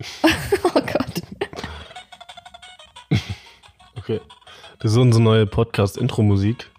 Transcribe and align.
Oh 0.64 0.70
Gott. 0.80 1.22
Okay. 3.96 4.20
Das 4.78 4.92
ist 4.92 4.96
unsere 4.98 5.22
neue 5.22 5.46
Podcast-Intro-Musik. 5.46 6.70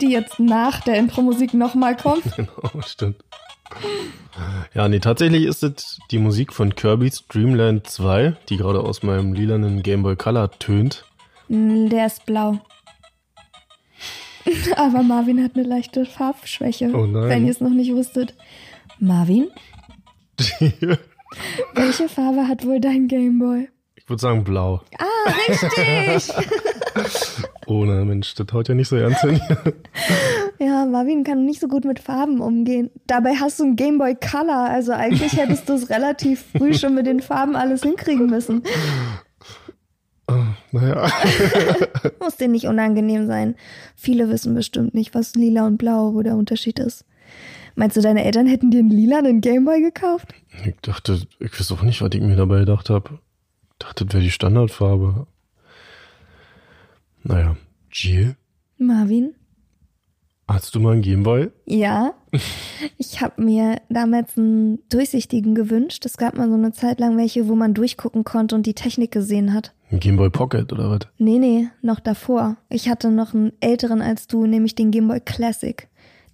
Die 0.00 0.10
jetzt 0.10 0.38
nach 0.40 0.80
der 0.80 0.96
Intro-Musik 0.96 1.54
nochmal 1.54 1.96
kommt. 1.96 2.24
Genau, 2.36 2.82
stimmt. 2.86 3.16
Ja, 4.74 4.88
nee, 4.88 5.00
tatsächlich 5.00 5.44
ist 5.44 5.62
es 5.64 5.98
die 6.10 6.18
Musik 6.18 6.52
von 6.52 6.74
Kirby's 6.74 7.24
Dreamland 7.28 7.86
2, 7.88 8.36
die 8.48 8.56
gerade 8.56 8.80
aus 8.80 9.02
meinem 9.02 9.32
lilanen 9.32 9.82
Game 9.82 10.02
Boy 10.02 10.16
Color 10.16 10.50
tönt. 10.58 11.04
Mm, 11.48 11.88
Der 11.88 12.06
ist 12.06 12.24
blau. 12.26 12.58
Aber 14.76 15.02
Marvin 15.02 15.42
hat 15.42 15.52
eine 15.56 15.64
leichte 15.66 16.04
Farbschwäche, 16.06 16.90
Oh 16.94 17.06
nein. 17.06 17.28
wenn 17.28 17.44
ihr 17.46 17.50
es 17.52 17.60
noch 17.60 17.70
nicht 17.70 17.92
wusstet. 17.92 18.34
Marvin, 19.00 19.48
welche 21.74 22.08
Farbe 22.08 22.48
hat 22.48 22.66
wohl 22.66 22.80
dein 22.80 23.08
Gameboy? 23.08 23.68
Ich 23.96 24.08
würde 24.08 24.20
sagen 24.20 24.44
blau. 24.44 24.82
Ah, 24.98 25.32
richtig! 25.48 26.34
Oh 27.66 27.84
ne, 27.84 28.04
Mensch, 28.04 28.34
das 28.34 28.46
haut 28.52 28.68
ja 28.68 28.74
nicht 28.74 28.88
so 28.88 28.96
ernst 28.96 29.22
hin. 29.22 29.40
ja, 30.58 30.84
Marvin 30.84 31.24
kann 31.24 31.44
nicht 31.44 31.60
so 31.60 31.68
gut 31.68 31.84
mit 31.84 31.98
Farben 31.98 32.40
umgehen. 32.40 32.90
Dabei 33.06 33.34
hast 33.36 33.58
du 33.58 33.64
ein 33.64 33.76
Gameboy 33.76 34.16
Color, 34.16 34.68
also 34.68 34.92
eigentlich 34.92 35.36
hättest 35.36 35.68
du 35.68 35.74
es 35.74 35.90
relativ 35.90 36.44
früh 36.56 36.74
schon 36.74 36.94
mit 36.94 37.06
den 37.06 37.20
Farben 37.20 37.56
alles 37.56 37.82
hinkriegen 37.82 38.26
müssen. 38.26 38.62
naja. 40.72 41.10
Muss 42.20 42.36
dir 42.36 42.48
nicht 42.48 42.66
unangenehm 42.66 43.26
sein. 43.26 43.54
Viele 43.96 44.28
wissen 44.28 44.54
bestimmt 44.54 44.94
nicht, 44.94 45.14
was 45.14 45.34
lila 45.34 45.66
und 45.66 45.78
blau, 45.78 46.14
wo 46.14 46.22
der 46.22 46.36
Unterschied 46.36 46.78
ist. 46.78 47.04
Meinst 47.74 47.96
du, 47.96 48.00
deine 48.00 48.24
Eltern 48.24 48.46
hätten 48.46 48.70
dir 48.70 48.78
einen 48.78 48.90
lilanen 48.90 49.40
Gameboy 49.40 49.80
gekauft? 49.80 50.32
Ich 50.64 50.74
dachte, 50.82 51.20
ich 51.40 51.58
weiß 51.58 51.72
auch 51.72 51.82
nicht, 51.82 52.00
was 52.00 52.10
ich 52.12 52.20
mir 52.20 52.36
dabei 52.36 52.60
gedacht 52.60 52.90
habe. 52.90 53.18
Ich 53.72 53.78
dachte, 53.78 54.04
das 54.04 54.14
wäre 54.14 54.22
die 54.22 54.30
Standardfarbe. 54.30 55.26
Naja. 57.24 57.56
Jill, 57.90 58.36
Marvin? 58.78 59.34
hast 60.48 60.74
du 60.74 60.80
mal 60.80 60.92
einen 60.92 61.02
Gameboy? 61.02 61.50
Ja. 61.66 62.14
Ich 62.98 63.20
habe 63.20 63.42
mir 63.42 63.80
damals 63.88 64.36
einen 64.36 64.80
durchsichtigen 64.88 65.54
gewünscht. 65.54 66.04
Es 66.04 66.16
gab 66.16 66.36
mal 66.36 66.48
so 66.48 66.54
eine 66.54 66.72
Zeit 66.72 67.00
lang 67.00 67.16
welche, 67.16 67.48
wo 67.48 67.54
man 67.54 67.74
durchgucken 67.74 68.24
konnte 68.24 68.54
und 68.54 68.66
die 68.66 68.74
Technik 68.74 69.12
gesehen 69.12 69.54
hat. 69.54 69.72
Ein 69.90 70.00
Gameboy 70.00 70.30
Pocket 70.30 70.72
oder 70.72 70.90
was? 70.90 71.00
Nee, 71.18 71.38
nee, 71.38 71.68
noch 71.82 72.00
davor. 72.00 72.56
Ich 72.68 72.88
hatte 72.88 73.10
noch 73.10 73.34
einen 73.34 73.52
älteren 73.60 74.02
als 74.02 74.26
du, 74.26 74.46
nämlich 74.46 74.74
den 74.74 74.90
Gameboy 74.90 75.20
Classic. 75.20 75.88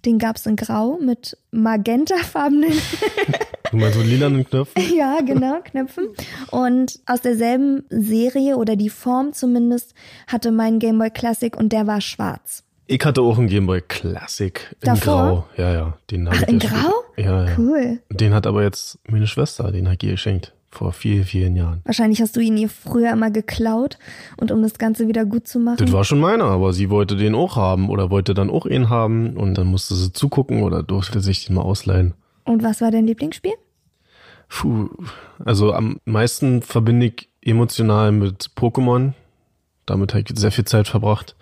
Den 0.05 0.17
gab's 0.17 0.45
in 0.45 0.55
Grau 0.55 0.97
mit 0.99 1.37
magentafarbenen, 1.51 2.73
Du 3.71 3.77
meinst 3.77 3.97
so 3.97 4.03
lilanen 4.03 4.45
Knöpfen? 4.45 4.83
ja, 4.95 5.21
genau, 5.21 5.61
Knöpfen. 5.61 6.09
Und 6.51 6.99
aus 7.05 7.21
derselben 7.21 7.85
Serie 7.89 8.57
oder 8.57 8.75
die 8.75 8.89
Form 8.89 9.31
zumindest 9.31 9.93
hatte 10.27 10.51
mein 10.51 10.79
Gameboy 10.79 11.09
Classic 11.09 11.55
und 11.55 11.71
der 11.71 11.87
war 11.87 12.01
schwarz. 12.01 12.63
Ich 12.87 13.03
hatte 13.05 13.21
auch 13.21 13.37
einen 13.37 13.47
Gameboy 13.47 13.81
Classic 13.81 14.75
in 14.81 14.85
Davor? 14.85 15.15
Grau. 15.15 15.47
Ja, 15.57 15.73
ja. 15.73 15.97
Den 16.09 16.27
Ach, 16.27 16.33
ich 16.33 16.47
in 16.47 16.59
Grau? 16.59 16.91
Ja, 17.17 17.45
ja. 17.45 17.57
Cool. 17.57 17.99
Den 18.09 18.33
hat 18.33 18.47
aber 18.47 18.63
jetzt 18.63 18.99
meine 19.07 19.27
Schwester, 19.27 19.71
den 19.71 19.89
hat 19.89 20.03
ihr 20.03 20.11
geschenkt. 20.11 20.53
Vor 20.73 20.93
vielen, 20.93 21.25
vielen 21.25 21.57
Jahren. 21.57 21.81
Wahrscheinlich 21.83 22.21
hast 22.21 22.37
du 22.37 22.39
ihn 22.39 22.55
ihr 22.55 22.69
früher 22.69 23.11
immer 23.11 23.29
geklaut 23.29 23.97
und 24.37 24.51
um 24.51 24.61
das 24.61 24.77
Ganze 24.77 25.09
wieder 25.09 25.25
gut 25.25 25.45
zu 25.45 25.59
machen. 25.59 25.77
Das 25.77 25.91
war 25.91 26.05
schon 26.05 26.21
meiner, 26.21 26.45
aber 26.45 26.71
sie 26.71 26.89
wollte 26.89 27.17
den 27.17 27.35
auch 27.35 27.57
haben 27.57 27.89
oder 27.89 28.09
wollte 28.09 28.33
dann 28.33 28.49
auch 28.49 28.65
ihn 28.65 28.89
haben 28.89 29.35
und 29.35 29.57
dann 29.57 29.67
musste 29.67 29.95
sie 29.95 30.13
zugucken 30.13 30.63
oder 30.63 30.81
durfte 30.81 31.19
sich 31.19 31.45
den 31.45 31.55
mal 31.55 31.63
ausleihen. 31.63 32.13
Und 32.45 32.63
was 32.63 32.79
war 32.79 32.89
dein 32.89 33.05
Lieblingsspiel? 33.05 33.51
Puh, 34.47 34.89
also 35.43 35.73
am 35.73 35.99
meisten 36.05 36.61
verbinde 36.61 37.07
ich 37.07 37.29
emotional 37.41 38.13
mit 38.13 38.51
Pokémon. 38.55 39.13
Damit 39.85 40.13
habe 40.13 40.23
ich 40.27 40.39
sehr 40.39 40.51
viel 40.51 40.65
Zeit 40.65 40.87
verbracht. 40.87 41.35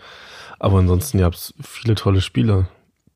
Aber 0.60 0.80
ansonsten 0.80 1.18
gab 1.20 1.34
es 1.34 1.54
viele 1.62 1.96
tolle 1.96 2.22
Spiele, 2.22 2.68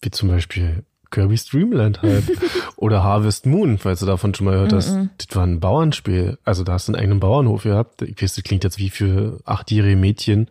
wie 0.01 0.11
zum 0.11 0.29
Beispiel 0.29 0.83
Kirby's 1.11 1.45
Dreamland 1.45 2.01
halt. 2.01 2.23
Oder 2.75 3.03
Harvest 3.03 3.45
Moon, 3.45 3.77
falls 3.77 3.99
du 3.99 4.05
davon 4.05 4.33
schon 4.33 4.45
mal 4.45 4.53
gehört 4.53 4.73
hast. 4.73 4.97
Das 5.17 5.35
war 5.35 5.45
ein 5.45 5.59
Bauernspiel. 5.59 6.37
Also 6.43 6.63
da 6.63 6.73
hast 6.73 6.87
du 6.87 6.93
einen 6.93 6.99
eigenen 7.01 7.19
Bauernhof 7.19 7.63
gehabt. 7.63 8.01
Ich 8.01 8.21
weiß, 8.21 8.35
das 8.35 8.43
klingt 8.43 8.63
jetzt 8.63 8.79
wie 8.79 8.89
für 8.89 9.39
achtjährige 9.45 9.95
Mädchen. 9.95 10.47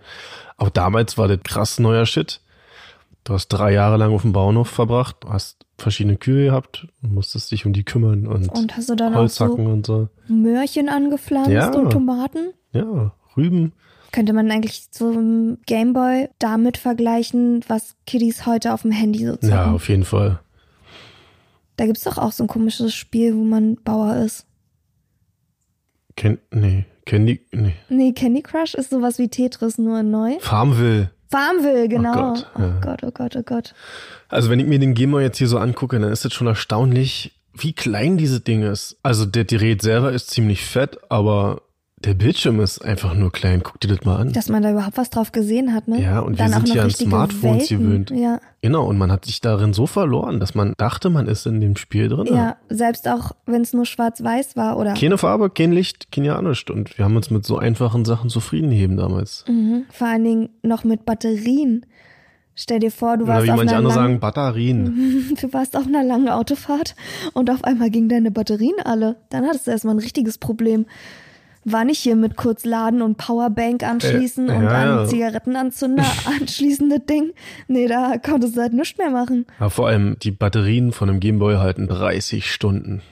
Aber 0.56 0.70
damals 0.70 1.18
war 1.18 1.26
das 1.28 1.40
krass 1.42 1.78
neuer 1.80 2.06
Shit. 2.06 2.40
Du 3.24 3.34
hast 3.34 3.48
drei 3.48 3.72
Jahre 3.72 3.96
lang 3.96 4.12
auf 4.12 4.22
dem 4.22 4.32
Bauernhof 4.32 4.68
verbracht, 4.68 5.16
hast 5.28 5.64
verschiedene 5.78 6.16
Kühe 6.16 6.46
gehabt 6.46 6.86
und 7.02 7.14
musstest 7.14 7.50
dich 7.52 7.66
um 7.66 7.72
die 7.72 7.84
kümmern 7.84 8.26
und, 8.26 8.48
Und 8.48 8.76
hast 8.76 8.88
du 8.90 8.94
dann 8.96 9.14
Holz 9.14 9.36
so 9.36 9.44
hacken 9.44 9.66
und 9.66 9.86
so. 9.86 10.08
Möhrchen 10.28 10.88
angepflanzt 10.88 11.50
Ja. 11.50 11.72
und 11.72 11.90
Tomaten? 11.90 12.52
Ja, 12.72 13.12
Rüben. 13.36 13.72
Könnte 14.12 14.34
man 14.34 14.50
eigentlich 14.50 14.88
so 14.90 15.10
im 15.10 15.58
Gameboy 15.66 16.28
damit 16.38 16.76
vergleichen, 16.76 17.64
was 17.66 17.96
Kiddies 18.06 18.44
heute 18.44 18.74
auf 18.74 18.82
dem 18.82 18.90
Handy 18.90 19.24
so 19.26 19.32
zocken? 19.32 19.48
Ja, 19.48 19.72
auf 19.72 19.88
jeden 19.88 20.04
Fall. 20.04 20.40
Da 21.76 21.86
gibt's 21.86 22.04
doch 22.04 22.18
auch 22.18 22.32
so 22.32 22.44
ein 22.44 22.48
komisches 22.48 22.94
Spiel, 22.94 23.34
wo 23.34 23.42
man 23.42 23.76
Bauer 23.76 24.16
ist. 24.16 24.46
Ken, 26.16 26.38
nee, 26.50 26.84
Candy, 27.06 27.40
nee. 27.52 27.74
Nee, 27.88 28.12
Candy 28.12 28.42
Crush 28.42 28.74
ist 28.74 28.90
sowas 28.90 29.18
wie 29.18 29.28
Tetris, 29.28 29.78
nur 29.78 30.02
neu. 30.02 30.38
Farmville. 30.40 31.10
Farmville, 31.30 31.88
genau. 31.88 32.34
Gott, 32.34 32.50
oh 32.56 32.60
ja. 32.60 32.80
Gott, 32.80 33.02
oh 33.02 33.10
Gott, 33.10 33.36
oh 33.36 33.42
Gott. 33.42 33.74
Also 34.28 34.50
wenn 34.50 34.60
ich 34.60 34.66
mir 34.66 34.78
den 34.78 34.92
Gamer 34.92 35.22
jetzt 35.22 35.38
hier 35.38 35.48
so 35.48 35.58
angucke, 35.58 35.98
dann 35.98 36.12
ist 36.12 36.26
das 36.26 36.34
schon 36.34 36.46
erstaunlich, 36.46 37.32
wie 37.54 37.72
klein 37.72 38.18
diese 38.18 38.40
Ding 38.40 38.62
ist. 38.62 38.98
Also 39.02 39.24
der 39.24 39.46
Gerät 39.46 39.80
selber 39.80 40.12
ist 40.12 40.30
ziemlich 40.30 40.64
fett, 40.64 40.98
aber 41.08 41.62
der 42.04 42.14
Bildschirm 42.14 42.60
ist 42.60 42.80
einfach 42.84 43.14
nur 43.14 43.32
klein. 43.32 43.62
Guck 43.62 43.80
dir 43.80 43.88
das 43.88 44.04
mal 44.04 44.16
an. 44.16 44.32
Dass 44.32 44.48
man 44.48 44.62
da 44.62 44.70
überhaupt 44.72 44.96
was 44.96 45.10
drauf 45.10 45.32
gesehen 45.32 45.72
hat, 45.74 45.88
ne? 45.88 46.00
Ja, 46.00 46.20
und 46.20 46.38
wir 46.38 46.44
Dann 46.44 46.54
auch 46.54 46.66
sind 46.66 46.74
ja 46.74 46.82
an 46.82 46.90
Smartphones 46.90 47.70
Welten. 47.70 47.78
gewöhnt. 47.78 48.10
Ja. 48.10 48.40
Genau, 48.60 48.86
und 48.86 48.98
man 48.98 49.10
hat 49.10 49.24
sich 49.24 49.40
darin 49.40 49.72
so 49.72 49.86
verloren, 49.86 50.40
dass 50.40 50.54
man 50.54 50.74
dachte, 50.76 51.10
man 51.10 51.26
ist 51.26 51.46
in 51.46 51.60
dem 51.60 51.76
Spiel 51.76 52.08
drin. 52.08 52.26
ja, 52.26 52.56
selbst 52.68 53.08
auch 53.08 53.32
wenn 53.46 53.62
es 53.62 53.72
nur 53.72 53.86
schwarz-weiß 53.86 54.56
war 54.56 54.76
oder 54.78 54.94
Keine 54.94 55.18
Farbe, 55.18 55.50
kein 55.50 55.72
Licht, 55.72 56.12
kein 56.12 56.24
ja 56.24 56.40
nichts. 56.42 56.70
Und 56.70 56.98
wir 56.98 57.04
haben 57.04 57.16
uns 57.16 57.30
mit 57.30 57.44
so 57.44 57.58
einfachen 57.58 58.04
Sachen 58.04 58.30
zufrieden 58.30 58.70
gegeben 58.70 58.96
damals. 58.96 59.44
mhm. 59.48 59.84
vor 59.90 60.08
allen 60.08 60.24
Dingen 60.24 60.48
noch 60.62 60.84
mit 60.84 61.04
Batterien. 61.04 61.86
Stell 62.54 62.80
dir 62.80 62.90
vor, 62.90 63.16
du 63.16 63.24
Oder 63.24 63.34
warst 63.34 63.46
wie 63.46 63.50
auf 63.50 63.56
manche 63.56 63.70
einer 63.70 63.78
andere 63.78 63.94
sagen, 63.94 64.20
Batterien. 64.20 65.36
du 65.40 65.52
warst 65.52 65.76
auf 65.76 65.86
einer 65.86 66.04
langen 66.04 66.28
Autofahrt 66.28 66.94
und 67.32 67.50
auf 67.50 67.64
einmal 67.64 67.90
gingen 67.90 68.08
deine 68.10 68.30
Batterien 68.30 68.76
alle. 68.84 69.16
Dann 69.30 69.46
hattest 69.46 69.66
du 69.66 69.70
erstmal 69.70 69.94
ein 69.94 70.00
richtiges 70.00 70.36
Problem. 70.38 70.86
War 71.64 71.84
nicht 71.84 72.00
hier 72.00 72.16
mit 72.16 72.36
kurz 72.36 72.64
laden 72.64 73.02
und 73.02 73.18
Powerbank 73.18 73.82
anschließen 73.84 74.48
Äh, 74.48 74.54
und 74.56 74.64
ja, 74.64 75.02
an. 75.02 75.08
Zigarettenanzünder 75.08 76.04
anschließen, 76.40 76.90
das 76.90 77.04
Ding. 77.06 77.32
Nee, 77.68 77.86
da 77.86 78.18
konntest 78.18 78.56
du 78.56 78.60
halt 78.60 78.72
nichts 78.72 78.98
mehr 78.98 79.10
machen. 79.10 79.46
Ja, 79.60 79.68
vor 79.68 79.88
allem 79.88 80.16
die 80.22 80.32
Batterien 80.32 80.92
von 80.92 81.08
einem 81.08 81.20
Gameboy 81.20 81.56
halten 81.56 81.86
30 81.86 82.50
Stunden. 82.50 83.02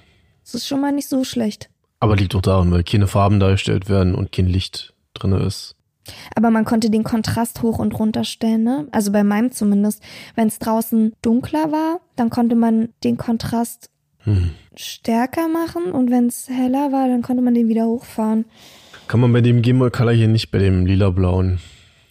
Das 0.45 0.55
ist 0.55 0.67
schon 0.67 0.81
mal 0.81 0.93
nicht 0.93 1.09
so 1.09 1.23
schlecht. 1.25 1.71
Aber 2.01 2.17
liegt 2.17 2.35
doch 2.35 2.43
daran, 2.43 2.73
weil 2.73 2.83
keine 2.83 3.07
Farben 3.07 3.39
dargestellt 3.41 3.89
werden 3.89 4.15
und 4.15 4.33
kein 4.33 4.47
Licht 4.47 4.95
drin 5.15 5.33
ist. 5.33 5.77
Aber 6.35 6.51
man 6.51 6.65
konnte 6.65 6.91
den 6.91 7.05
Kontrast 7.05 7.63
hoch 7.63 7.79
und 7.79 7.97
runter 7.99 8.25
stellen, 8.25 8.65
ne? 8.65 8.89
Also 8.91 9.13
bei 9.13 9.23
meinem 9.23 9.53
zumindest. 9.53 10.03
Wenn 10.35 10.49
es 10.49 10.59
draußen 10.59 11.13
dunkler 11.23 11.71
war, 11.71 12.01
dann 12.17 12.31
konnte 12.31 12.57
man 12.57 12.89
den 13.05 13.17
Kontrast 13.17 13.91
Hm. 14.25 14.51
stärker 14.77 15.49
machen 15.49 15.93
und 15.93 16.11
wenn 16.11 16.27
es 16.27 16.49
heller 16.49 16.93
war, 16.93 17.09
dann 17.09 17.23
konnte 17.23 17.43
man 17.43 17.55
den 17.55 17.69
wieder 17.69 17.87
hochfahren. 17.87 18.45
Kann 19.09 19.21
man 19.21 19.33
bei 19.33 19.41
dem 19.41 19.63
Gameboy 19.63 19.91
Color 19.91 20.13
hier 20.13 20.29
nicht, 20.29 20.51
bei 20.51 20.59
dem 20.59 20.87
lila-blauen. 20.87 21.59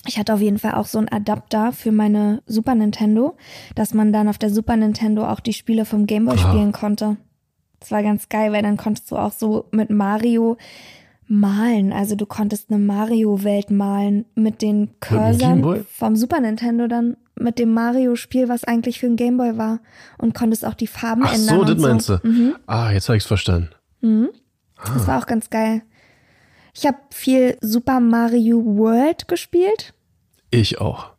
Ich 0.07 0.17
hatte 0.17 0.33
auf 0.33 0.41
jeden 0.41 0.57
Fall 0.59 0.73
auch 0.73 0.85
so 0.85 0.97
einen 0.97 1.09
Adapter 1.09 1.71
für 1.71 1.91
meine 1.91 2.41
Super 2.47 2.73
Nintendo, 2.73 3.37
dass 3.75 3.93
man 3.93 4.11
dann 4.11 4.27
auf 4.27 4.37
der 4.37 4.49
Super 4.49 4.75
Nintendo 4.75 5.27
auch 5.27 5.39
die 5.39 5.53
Spiele 5.53 5.85
vom 5.85 6.07
Gameboy 6.07 6.35
Ah. 6.35 6.49
spielen 6.49 6.71
konnte. 6.71 7.17
Das 7.79 7.91
war 7.91 8.01
ganz 8.03 8.27
geil, 8.27 8.51
weil 8.51 8.63
dann 8.63 8.75
konntest 8.77 9.09
du 9.11 9.15
auch 9.17 9.31
so 9.31 9.65
mit 9.71 9.89
Mario 9.89 10.57
malen. 11.27 11.93
Also 11.93 12.15
du 12.15 12.25
konntest 12.25 12.69
eine 12.71 12.79
Mario-Welt 12.79 13.71
malen 13.71 14.25
mit 14.35 14.61
den? 14.61 14.89
Cursern 14.99 15.85
vom 15.93 16.15
Super 16.15 16.39
Nintendo 16.41 16.87
dann 16.87 17.15
mit 17.39 17.59
dem 17.59 17.73
Mario-Spiel, 17.73 18.49
was 18.49 18.63
eigentlich 18.63 18.99
für 18.99 19.07
ein 19.07 19.15
Gameboy 19.15 19.57
war. 19.57 19.79
Und 20.17 20.33
konntest 20.35 20.65
auch 20.65 20.73
die 20.73 20.87
Farben 20.87 21.23
Ach 21.25 21.33
ändern. 21.33 21.55
so, 21.55 21.61
und 21.61 21.69
das 21.69 21.77
meinst 21.77 22.09
du. 22.09 22.19
Mhm. 22.23 22.55
Ah, 22.67 22.91
jetzt 22.91 23.07
habe 23.09 23.17
ich's 23.17 23.25
verstanden. 23.25 23.69
Das 24.01 25.07
war 25.07 25.19
auch 25.21 25.25
ganz 25.25 25.49
geil. 25.49 25.81
Ich 26.73 26.85
habe 26.85 26.97
viel 27.11 27.57
Super 27.61 27.99
Mario 27.99 28.63
World 28.63 29.27
gespielt 29.27 29.93
Ich 30.51 30.79
auch. 30.79 31.11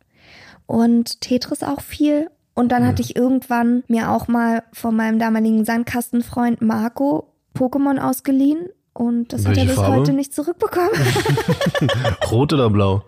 und 0.66 1.20
Tetris 1.20 1.62
auch 1.62 1.80
viel. 1.82 2.30
Und 2.54 2.72
dann 2.72 2.86
hatte 2.86 3.02
ich 3.02 3.16
irgendwann 3.16 3.84
mir 3.88 4.10
auch 4.10 4.28
mal 4.28 4.62
von 4.72 4.94
meinem 4.96 5.18
damaligen 5.18 5.64
Sandkastenfreund 5.64 6.60
Marco 6.62 7.32
Pokémon 7.56 7.98
ausgeliehen. 7.98 8.68
Und 8.92 9.32
das 9.32 9.42
hat 9.46 9.56
Welche 9.56 9.60
er 9.62 9.66
bis 9.66 9.76
Farbe? 9.76 9.96
heute 9.96 10.12
nicht 10.12 10.34
zurückbekommen. 10.34 10.90
Rot 12.30 12.52
oder 12.52 12.68
blau? 12.70 13.02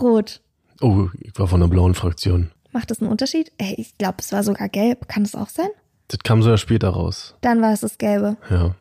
Rot. 0.00 0.40
Oh, 0.80 1.08
ich 1.18 1.32
war 1.38 1.48
von 1.48 1.60
der 1.60 1.68
blauen 1.68 1.94
Fraktion. 1.94 2.50
Macht 2.72 2.90
das 2.90 3.00
einen 3.00 3.10
Unterschied? 3.10 3.50
Ey, 3.58 3.74
ich 3.78 3.96
glaube, 3.98 4.16
es 4.20 4.30
war 4.32 4.42
sogar 4.42 4.68
gelb. 4.68 5.08
Kann 5.08 5.22
es 5.22 5.34
auch 5.34 5.48
sein? 5.48 5.68
Das 6.08 6.20
kam 6.20 6.42
so 6.42 6.50
ja 6.50 6.56
später 6.58 6.90
raus. 6.90 7.34
Dann 7.40 7.60
war 7.60 7.72
es 7.72 7.80
das 7.80 7.98
Gelbe. 7.98 8.36
Ja. 8.50 8.74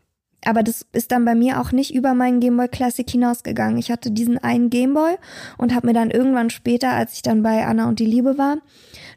Aber 0.46 0.62
das 0.64 0.86
ist 0.94 1.12
dann 1.12 1.26
bei 1.26 1.36
mir 1.36 1.60
auch 1.60 1.72
nicht 1.72 1.94
über 1.94 2.14
meinen 2.14 2.40
Gameboy 2.40 2.68
Classic 2.68 3.10
hinausgegangen. 3.10 3.78
Ich 3.78 3.90
hatte 3.92 4.12
diesen 4.12 4.38
einen 4.38 4.70
Gameboy 4.70 5.16
und 5.58 5.74
habe 5.74 5.88
mir 5.88 5.94
dann 5.94 6.12
irgendwann 6.12 6.50
später, 6.50 6.92
als 6.92 7.14
ich 7.14 7.22
dann 7.22 7.42
bei 7.44 7.66
Anna 7.66 7.90
und 7.90 8.00
die 8.00 8.06
Liebe 8.06 8.38
war, 8.38 8.58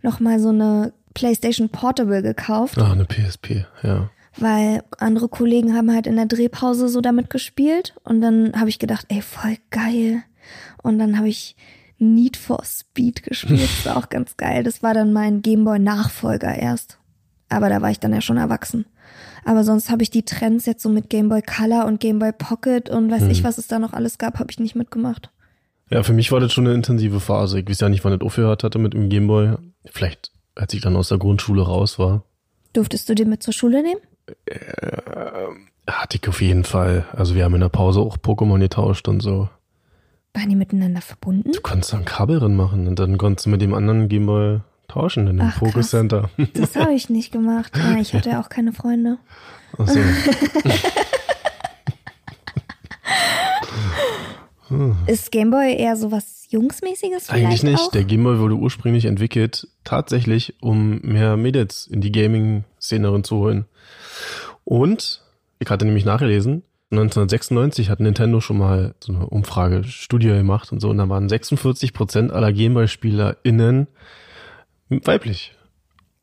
nochmal 0.02 0.40
so 0.40 0.48
eine 0.48 0.92
PlayStation 1.14 1.68
Portable 1.68 2.22
gekauft, 2.22 2.78
Ah, 2.78 2.92
eine 2.92 3.04
PSP, 3.04 3.66
ja. 3.82 4.08
weil 4.38 4.82
andere 4.98 5.28
Kollegen 5.28 5.76
haben 5.76 5.92
halt 5.92 6.06
in 6.06 6.16
der 6.16 6.26
Drehpause 6.26 6.88
so 6.88 7.00
damit 7.00 7.28
gespielt 7.30 7.94
und 8.04 8.20
dann 8.22 8.58
habe 8.58 8.70
ich 8.70 8.78
gedacht, 8.78 9.04
ey, 9.08 9.20
voll 9.20 9.56
geil. 9.70 10.22
Und 10.82 10.98
dann 10.98 11.18
habe 11.18 11.28
ich 11.28 11.54
Need 12.00 12.36
for 12.36 12.64
Speed 12.64 13.22
gespielt. 13.22 13.62
Das 13.62 13.86
war 13.86 13.96
auch 13.96 14.08
ganz 14.08 14.36
geil. 14.36 14.62
Das 14.64 14.82
war 14.82 14.94
dann 14.94 15.12
mein 15.12 15.42
Gameboy-Nachfolger 15.42 16.56
erst. 16.56 16.98
Aber 17.48 17.68
da 17.68 17.82
war 17.82 17.90
ich 17.90 18.00
dann 18.00 18.12
ja 18.12 18.20
schon 18.20 18.36
erwachsen. 18.36 18.86
Aber 19.44 19.64
sonst 19.64 19.90
habe 19.90 20.02
ich 20.02 20.10
die 20.10 20.24
Trends 20.24 20.66
jetzt 20.66 20.82
so 20.82 20.88
mit 20.88 21.10
Game 21.10 21.28
Boy 21.28 21.42
Color 21.42 21.86
und 21.86 22.00
Game 22.00 22.18
Boy 22.18 22.32
Pocket 22.32 22.88
und 22.90 23.10
weiß 23.10 23.24
ich, 23.24 23.44
was 23.44 23.58
es 23.58 23.66
da 23.66 23.78
noch 23.78 23.92
alles 23.92 24.18
gab, 24.18 24.38
habe 24.38 24.50
ich 24.50 24.58
nicht 24.58 24.74
mitgemacht. 24.74 25.30
Ja, 25.90 26.02
für 26.02 26.12
mich 26.12 26.30
war 26.30 26.40
das 26.40 26.52
schon 26.52 26.66
eine 26.66 26.74
intensive 26.74 27.20
Phase. 27.20 27.58
Ich 27.58 27.68
weiß 27.68 27.80
ja 27.80 27.88
nicht, 27.88 28.04
wann 28.04 28.16
das 28.16 28.24
aufgehört 28.24 28.62
hatte 28.62 28.78
mit 28.78 28.94
dem 28.94 29.08
Gameboy. 29.08 29.56
Vielleicht, 29.86 30.30
als 30.54 30.72
ich 30.72 30.80
dann 30.80 30.96
aus 30.96 31.08
der 31.08 31.18
Grundschule 31.18 31.62
raus 31.62 31.98
war. 31.98 32.24
Durftest 32.72 33.08
du 33.08 33.14
den 33.14 33.28
mit 33.28 33.42
zur 33.42 33.54
Schule 33.54 33.82
nehmen? 33.82 34.00
Hatte 35.86 36.18
ich 36.22 36.28
auf 36.28 36.40
jeden 36.40 36.64
Fall. 36.64 37.06
Also 37.12 37.34
wir 37.34 37.44
haben 37.44 37.54
in 37.54 37.60
der 37.60 37.68
Pause 37.68 38.00
auch 38.00 38.16
Pokémon 38.18 38.60
getauscht 38.60 39.08
und 39.08 39.20
so. 39.20 39.48
Waren 40.34 40.48
die 40.48 40.56
miteinander 40.56 41.00
verbunden? 41.00 41.52
Du 41.52 41.60
konntest 41.60 41.92
da 41.92 41.98
ein 41.98 42.04
Kabel 42.04 42.38
drin 42.38 42.54
machen 42.56 42.86
und 42.86 42.98
dann 42.98 43.18
konntest 43.18 43.46
du 43.46 43.50
mit 43.50 43.60
dem 43.60 43.74
anderen 43.74 44.08
Gameboy 44.08 44.60
tauschen 44.86 45.26
in 45.26 45.38
dem 45.38 45.46
Ach. 45.48 45.58
Focus 45.58 45.90
Center. 45.90 46.30
Das 46.54 46.76
habe 46.76 46.94
ich 46.94 47.10
nicht 47.10 47.32
gemacht. 47.32 47.76
Ja, 47.76 47.96
ich 47.98 48.14
hatte 48.14 48.30
ja 48.30 48.40
auch 48.40 48.48
keine 48.48 48.72
Freunde. 48.72 49.18
Achso. 49.76 49.98
Ist 55.08 55.32
Game 55.32 55.50
Boy 55.50 55.74
eher 55.76 55.96
so 55.96 56.12
was 56.12 56.46
Jungsmäßiges 56.50 57.26
vielleicht 57.26 57.46
Eigentlich 57.46 57.62
nicht. 57.64 57.80
auch? 57.80 57.90
Der 57.90 58.04
Gameboy 58.04 58.38
wurde 58.38 58.54
ursprünglich 58.54 59.04
entwickelt, 59.04 59.66
tatsächlich, 59.82 60.54
um 60.60 61.00
mehr 61.00 61.36
Mädels 61.36 61.88
in 61.88 62.00
die 62.00 62.12
Gaming-Szene 62.12 63.22
zu 63.22 63.36
holen. 63.36 63.64
Und, 64.64 65.22
ich 65.58 65.68
hatte 65.68 65.84
nämlich 65.84 66.04
nachgelesen, 66.04 66.62
1996 66.90 67.88
hat 67.88 68.00
Nintendo 68.00 68.40
schon 68.40 68.58
mal 68.58 68.94
so 69.00 69.12
eine 69.12 69.26
Umfrage, 69.26 69.84
Studie 69.84 70.28
gemacht 70.28 70.72
und 70.72 70.80
so, 70.80 70.90
und 70.90 70.98
da 70.98 71.08
waren 71.08 71.28
46% 71.28 72.30
aller 72.30 72.52
Gameboy-SpielerInnen 72.52 73.86
weiblich. 74.88 75.54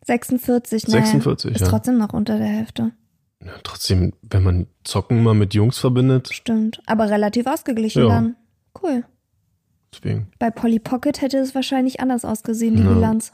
46, 0.06 0.88
naja, 0.88 1.06
46, 1.06 1.52
ist 1.56 1.62
ja. 1.62 1.68
trotzdem 1.68 1.98
noch 1.98 2.14
unter 2.14 2.38
der 2.38 2.48
Hälfte. 2.48 2.92
Ja, 3.44 3.52
trotzdem, 3.64 4.14
wenn 4.30 4.44
man 4.44 4.68
Zocken 4.84 5.22
mal 5.24 5.34
mit 5.36 5.54
Jungs 5.54 5.78
verbindet, 5.78 6.30
Stimmt. 6.34 6.82
Aber 6.86 7.10
relativ 7.10 7.46
ausgeglichen 7.46 8.04
Ja. 8.04 8.10
dann. 8.10 8.36
Cool. 8.82 9.04
deswegen. 9.94 10.28
Bei 10.38 10.52
Polly 10.52 10.80
Pocket 10.80 11.22
hätte 11.22 11.38
es 11.38 11.56
wahrscheinlich 11.56 12.00
anders 12.02 12.26
ausgesehen, 12.26 12.76
die 12.76 12.84
Ja. 12.84 12.94
Bilanz. 12.94 13.32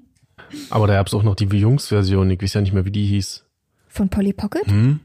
Aber 0.70 0.86
da 0.86 0.94
gab's 0.94 1.12
auch 1.14 1.22
noch 1.22 1.34
die 1.34 1.44
Jungs-Version, 1.46 2.30
ich 2.30 2.40
weiß 2.42 2.54
ja 2.54 2.60
nicht 2.60 2.72
mehr, 2.72 2.84
wie 2.84 2.90
die 2.92 3.06
hieß. 3.06 3.44
Von 3.88 4.08
Polly 4.08 4.32
Pocket? 4.32 4.66
Hm? 4.66 5.00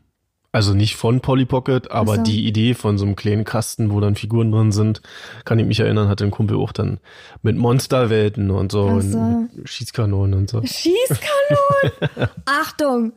Also 0.58 0.74
nicht 0.74 0.96
von 0.96 1.22
Polly 1.22 1.46
Pocket, 1.46 1.92
aber 1.92 2.16
so. 2.16 2.24
die 2.24 2.48
Idee 2.48 2.74
von 2.74 2.98
so 2.98 3.06
einem 3.06 3.16
kleinen 3.16 3.44
Kasten, 3.44 3.92
wo 3.92 4.00
dann 4.00 4.16
Figuren 4.16 4.52
drin 4.52 4.72
sind, 4.72 5.04
kann 5.46 5.60
ich 5.60 5.68
mich 5.68 5.80
erinnern, 5.80 6.08
hatte 6.08 6.24
ein 6.24 6.32
Kumpel 6.32 6.58
auch 6.58 6.72
dann 6.72 6.98
mit 7.44 7.56
Monsterwelten 7.56 8.50
und 8.50 8.72
so, 8.72 8.90
Ach 8.98 9.02
so. 9.04 9.20
und 9.20 9.50
Schießkanonen 9.66 10.34
und 10.34 10.50
so. 10.50 10.64
Schießkanone! 10.64 12.32
Achtung! 12.46 13.14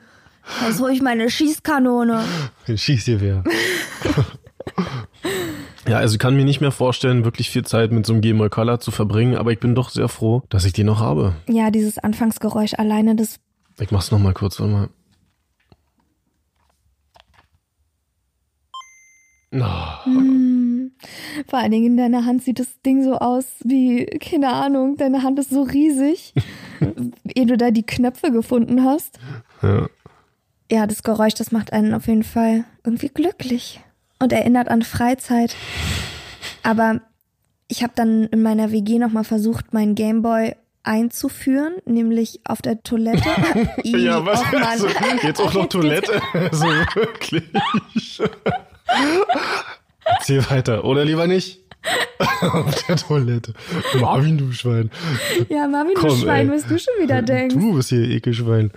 Jetzt 0.67 0.83
hole 0.83 0.93
ich 0.93 1.01
meine 1.01 1.31
Schießkanone. 1.31 2.23
Schießgewehr. 2.75 3.43
ja, 5.89 5.97
also 5.97 6.17
ich 6.17 6.19
kann 6.19 6.37
mir 6.37 6.45
nicht 6.45 6.61
mehr 6.61 6.73
vorstellen, 6.73 7.25
wirklich 7.25 7.49
viel 7.49 7.65
Zeit 7.65 7.91
mit 7.91 8.05
so 8.05 8.13
einem 8.13 8.21
Game 8.21 8.37
Boy 8.37 8.51
Color 8.51 8.81
zu 8.81 8.91
verbringen, 8.91 9.35
aber 9.35 9.51
ich 9.51 9.61
bin 9.61 9.75
doch 9.75 9.89
sehr 9.89 10.09
froh, 10.09 10.43
dass 10.51 10.67
ich 10.67 10.75
die 10.75 10.85
noch 10.85 11.01
habe. 11.01 11.37
Ja, 11.49 11.71
dieses 11.71 11.97
Anfangsgeräusch 11.97 12.75
alleine, 12.75 13.17
das 13.17 13.37
Ich 13.79 13.91
mach's 13.91 14.11
noch 14.11 14.19
mal 14.19 14.35
kurz, 14.35 14.61
warte 14.61 14.73
mal. 14.75 14.89
Oh, 19.53 20.05
Hm. 20.05 20.93
Vor 21.49 21.59
allen 21.59 21.71
Dingen 21.71 21.87
in 21.87 21.97
deiner 21.97 22.25
Hand 22.27 22.43
sieht 22.43 22.59
das 22.59 22.81
Ding 22.85 23.03
so 23.03 23.15
aus 23.19 23.47
wie, 23.65 24.05
keine 24.07 24.49
Ahnung, 24.53 24.97
deine 24.97 25.23
Hand 25.23 25.39
ist 25.39 25.51
so 25.51 25.63
riesig, 25.63 26.35
ehe 27.35 27.47
du 27.47 27.57
da 27.57 27.71
die 27.71 27.85
Knöpfe 27.87 28.31
gefunden 28.31 28.85
hast. 28.85 29.19
ja. 29.63 29.87
Ja, 30.73 30.87
das 30.87 31.03
Geräusch, 31.03 31.35
das 31.35 31.51
macht 31.51 31.73
einen 31.73 31.95
auf 31.95 32.07
jeden 32.07 32.23
Fall 32.23 32.63
irgendwie 32.85 33.09
glücklich 33.09 33.81
und 34.21 34.33
erinnert 34.33 34.69
an 34.69 34.83
Freizeit. 34.83 35.57
Aber 36.63 37.01
ich 37.67 37.83
habe 37.83 37.93
dann 37.97 38.27
in 38.27 38.41
meiner 38.43 38.71
WG 38.71 39.01
nochmal 39.01 39.25
versucht, 39.25 39.75
meinen 39.75 39.97
Gameboy 39.97 40.55
einzuführen, 40.85 41.75
nämlich 41.87 42.39
auf 42.45 42.63
der 42.63 42.85
Toilette. 42.85 43.29
Ja, 43.83 44.25
was? 44.25 44.45
Mann. 44.53 44.63
Also, 44.63 44.87
jetzt 45.25 45.41
auch 45.41 45.53
noch 45.55 45.67
Toilette? 45.69 46.23
Also 46.35 46.67
wirklich. 46.95 47.43
Erzähl 50.05 50.49
weiter. 50.51 50.85
Oder 50.85 51.05
lieber 51.05 51.27
nicht? 51.27 51.61
Auf 52.41 52.85
der 52.85 52.97
Toilette. 52.97 53.55
Marvin, 54.01 54.37
du 54.37 54.53
Schwein. 54.53 54.91
Ja, 55.49 55.67
du 55.67 55.95
Komm, 55.95 56.11
Schwein, 56.19 56.51
ey. 56.51 56.55
was 56.57 56.67
du 56.67 56.79
schon 56.79 56.95
wieder 57.03 57.23
denkst. 57.23 57.55
Du 57.55 57.75
bist 57.75 57.89
hier 57.89 58.03
Ekelschwein. 58.03 58.71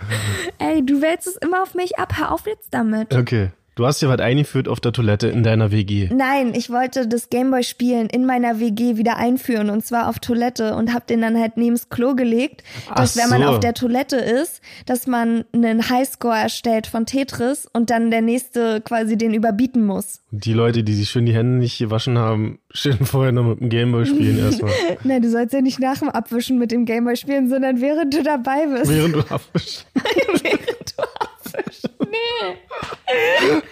Ey, 0.58 0.84
du 0.84 1.02
wälzt 1.02 1.26
es 1.26 1.36
immer 1.36 1.62
auf 1.62 1.74
mich 1.74 1.98
ab. 1.98 2.14
Hör 2.16 2.32
auf 2.32 2.46
jetzt 2.46 2.72
damit. 2.72 3.14
Okay. 3.14 3.50
Du 3.76 3.84
hast 3.86 4.00
dir 4.00 4.08
was 4.08 4.20
eingeführt 4.20 4.68
auf 4.68 4.78
der 4.78 4.92
Toilette 4.92 5.26
in 5.26 5.42
deiner 5.42 5.72
WG. 5.72 6.08
Nein, 6.12 6.52
ich 6.54 6.70
wollte 6.70 7.08
das 7.08 7.28
Gameboy-Spielen 7.28 8.08
in 8.08 8.24
meiner 8.24 8.60
WG 8.60 8.96
wieder 8.96 9.16
einführen 9.16 9.68
und 9.68 9.84
zwar 9.84 10.08
auf 10.08 10.20
Toilette 10.20 10.76
und 10.76 10.94
hab 10.94 11.08
den 11.08 11.20
dann 11.20 11.36
halt 11.36 11.56
neben's 11.56 11.88
Klo 11.88 12.14
gelegt, 12.14 12.62
dass 12.94 13.18
Ach 13.18 13.22
wenn 13.22 13.30
man 13.30 13.42
so. 13.42 13.54
auf 13.54 13.60
der 13.60 13.74
Toilette 13.74 14.14
ist, 14.16 14.60
dass 14.86 15.08
man 15.08 15.44
einen 15.52 15.90
Highscore 15.90 16.36
erstellt 16.36 16.86
von 16.86 17.04
Tetris 17.04 17.68
und 17.72 17.90
dann 17.90 18.12
der 18.12 18.22
nächste 18.22 18.80
quasi 18.80 19.18
den 19.18 19.34
überbieten 19.34 19.84
muss. 19.84 20.20
Die 20.30 20.52
Leute, 20.52 20.84
die 20.84 20.94
sich 20.94 21.10
schön 21.10 21.26
die 21.26 21.34
Hände 21.34 21.58
nicht 21.58 21.76
gewaschen 21.78 22.16
haben, 22.16 22.60
schön 22.70 23.04
vorher 23.04 23.32
noch 23.32 23.42
mit 23.44 23.60
dem 23.60 23.70
Gameboy 23.70 24.06
spielen 24.06 24.38
erstmal. 24.38 24.72
Nein, 25.02 25.20
du 25.20 25.28
sollst 25.28 25.52
ja 25.52 25.60
nicht 25.60 25.80
nach 25.80 25.98
dem 25.98 26.10
Abwischen 26.10 26.58
mit 26.58 26.70
dem 26.70 26.84
Gameboy 26.84 27.16
spielen, 27.16 27.48
sondern 27.48 27.80
während 27.80 28.14
du 28.14 28.22
dabei 28.22 28.66
bist. 28.66 28.88
Während 28.88 29.16
du 29.16 29.20
abwischst. 29.30 29.84
während 29.94 30.94
du 30.96 31.02
abwischst. 31.02 31.90
Nee. 32.14 33.62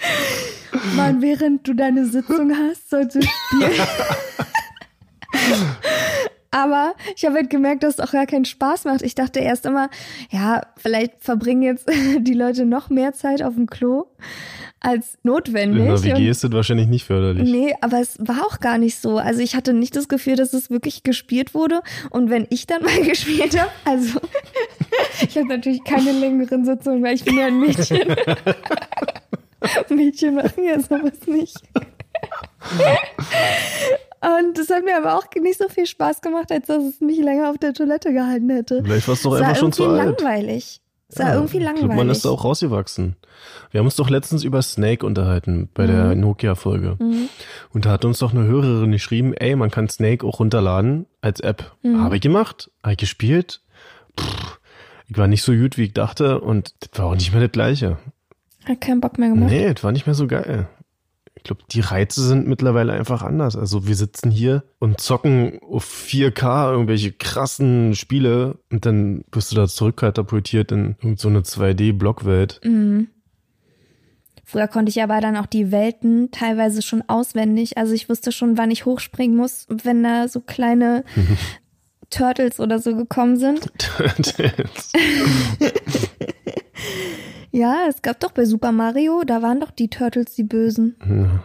Mann, 0.96 1.22
während 1.22 1.66
du 1.66 1.74
deine 1.74 2.06
Sitzung 2.06 2.52
hast, 2.56 2.90
sollst 2.90 3.16
du 3.16 3.22
spielen. 3.22 3.72
Aber 6.54 6.94
ich 7.16 7.24
habe 7.24 7.36
halt 7.36 7.48
gemerkt, 7.50 7.82
dass 7.82 7.94
es 7.94 8.00
auch 8.00 8.12
gar 8.12 8.26
keinen 8.26 8.44
Spaß 8.44 8.84
macht. 8.84 9.00
Ich 9.00 9.14
dachte 9.14 9.40
erst 9.40 9.64
immer, 9.64 9.88
ja, 10.30 10.60
vielleicht 10.76 11.14
verbringen 11.20 11.62
jetzt 11.62 11.90
die 12.18 12.34
Leute 12.34 12.66
noch 12.66 12.90
mehr 12.90 13.14
Zeit 13.14 13.42
auf 13.42 13.54
dem 13.54 13.66
Klo 13.66 14.06
als 14.78 15.16
notwendig. 15.22 15.80
In 15.80 15.86
der 15.86 16.02
WG 16.02 16.28
ist 16.28 16.44
das 16.44 16.52
wahrscheinlich 16.52 16.88
nicht 16.88 17.04
förderlich. 17.04 17.50
Nee, 17.50 17.74
aber 17.80 18.00
es 18.00 18.16
war 18.18 18.44
auch 18.44 18.60
gar 18.60 18.78
nicht 18.78 18.98
so. 18.98 19.16
Also 19.16 19.40
ich 19.40 19.54
hatte 19.54 19.72
nicht 19.72 19.96
das 19.96 20.08
Gefühl, 20.08 20.36
dass 20.36 20.52
es 20.52 20.70
wirklich 20.70 21.04
gespielt 21.04 21.54
wurde. 21.54 21.80
Und 22.10 22.28
wenn 22.28 22.46
ich 22.50 22.66
dann 22.66 22.82
mal 22.82 23.00
gespielt 23.02 23.58
habe, 23.58 23.70
also 23.84 24.20
ich 25.22 25.36
habe 25.36 25.48
natürlich 25.48 25.82
keine 25.84 26.12
längeren 26.12 26.64
Sitzungen, 26.64 27.02
weil 27.02 27.14
ich 27.14 27.24
bin 27.24 27.38
ja 27.38 27.46
ein 27.46 27.58
Mädchen. 27.60 28.14
Mädchen 29.90 30.34
machen 30.34 30.64
ja 30.64 30.80
sowas 30.80 31.26
nicht. 31.26 31.56
Und 34.22 34.56
das 34.56 34.70
hat 34.70 34.84
mir 34.84 34.96
aber 34.96 35.16
auch 35.18 35.24
nicht 35.40 35.58
so 35.58 35.68
viel 35.68 35.86
Spaß 35.86 36.20
gemacht, 36.20 36.52
als 36.52 36.68
dass 36.68 36.84
es 36.84 37.00
mich 37.00 37.18
länger 37.18 37.50
auf 37.50 37.58
der 37.58 37.72
Toilette 37.72 38.12
gehalten 38.12 38.50
hätte. 38.50 38.80
Vielleicht 38.84 39.08
doch 39.08 39.14
Es 39.14 39.24
war 39.24 39.36
einfach 39.36 39.56
schon 39.56 39.72
zu 39.72 39.88
alt. 39.88 40.20
langweilig. 40.20 40.80
Ist 41.08 41.18
ja, 41.18 41.34
irgendwie 41.34 41.58
langweilig. 41.58 41.96
man 41.96 42.08
ist 42.08 42.24
da 42.24 42.30
auch 42.30 42.44
rausgewachsen. 42.44 43.16
Wir 43.70 43.80
haben 43.80 43.86
uns 43.86 43.96
doch 43.96 44.08
letztens 44.08 44.44
über 44.44 44.62
Snake 44.62 45.04
unterhalten 45.04 45.68
bei 45.74 45.86
der 45.86 46.14
Nokia-Folge. 46.14 46.96
Mhm. 47.00 47.28
Und 47.74 47.84
da 47.84 47.90
hat 47.90 48.04
uns 48.04 48.20
doch 48.20 48.32
eine 48.32 48.44
Hörerin 48.44 48.92
geschrieben, 48.92 49.34
ey, 49.34 49.56
man 49.56 49.70
kann 49.70 49.88
Snake 49.88 50.24
auch 50.24 50.38
runterladen 50.38 51.06
als 51.20 51.40
App. 51.40 51.72
Mhm. 51.82 52.00
Habe 52.00 52.16
ich 52.16 52.22
gemacht, 52.22 52.70
habe 52.82 52.92
ich 52.92 52.98
gespielt. 52.98 53.60
Pff, 54.18 54.60
ich 55.12 55.18
war 55.18 55.28
nicht 55.28 55.42
so 55.42 55.52
gut, 55.52 55.76
wie 55.76 55.84
ich 55.84 55.92
dachte 55.92 56.40
und 56.40 56.74
das 56.80 56.98
war 56.98 57.06
auch 57.06 57.14
nicht 57.14 57.32
mehr 57.32 57.42
das 57.42 57.52
Gleiche. 57.52 57.98
Hat 58.64 58.80
keinen 58.80 59.02
Bock 59.02 59.18
mehr 59.18 59.28
gemacht. 59.28 59.50
Nee, 59.50 59.72
das 59.72 59.84
war 59.84 59.92
nicht 59.92 60.06
mehr 60.06 60.14
so 60.14 60.26
geil. 60.26 60.68
Ich 61.34 61.42
glaube, 61.42 61.62
die 61.70 61.80
Reize 61.80 62.22
sind 62.22 62.46
mittlerweile 62.46 62.94
einfach 62.94 63.22
anders. 63.22 63.54
Also 63.54 63.86
wir 63.86 63.94
sitzen 63.94 64.30
hier 64.30 64.64
und 64.78 65.00
zocken 65.00 65.58
auf 65.60 65.84
4K 65.84 66.70
irgendwelche 66.72 67.12
krassen 67.12 67.94
Spiele 67.94 68.58
und 68.70 68.86
dann 68.86 69.24
wirst 69.32 69.52
du 69.52 69.56
da 69.56 69.66
zurückkatapultiert 69.66 70.72
in 70.72 70.96
so 71.16 71.28
eine 71.28 71.40
2D-Blockwelt. 71.40 72.60
Mhm. 72.64 73.08
Früher 74.44 74.68
konnte 74.68 74.90
ich 74.90 75.02
aber 75.02 75.20
dann 75.20 75.36
auch 75.36 75.46
die 75.46 75.72
Welten 75.72 76.30
teilweise 76.30 76.80
schon 76.80 77.02
auswendig. 77.06 77.76
Also 77.76 77.92
ich 77.92 78.08
wusste 78.08 78.32
schon, 78.32 78.56
wann 78.56 78.70
ich 78.70 78.86
hochspringen 78.86 79.36
muss, 79.36 79.66
wenn 79.68 80.02
da 80.02 80.28
so 80.28 80.40
kleine 80.40 81.04
Turtles 82.12 82.60
oder 82.60 82.78
so 82.78 82.94
gekommen 82.94 83.36
sind. 83.36 83.72
Ja, 87.52 87.86
es 87.86 88.00
gab 88.00 88.18
doch 88.18 88.32
bei 88.32 88.46
Super 88.46 88.72
Mario, 88.72 89.24
da 89.26 89.42
waren 89.42 89.60
doch 89.60 89.70
die 89.70 89.88
Turtles 89.88 90.34
die 90.34 90.42
Bösen. 90.42 91.42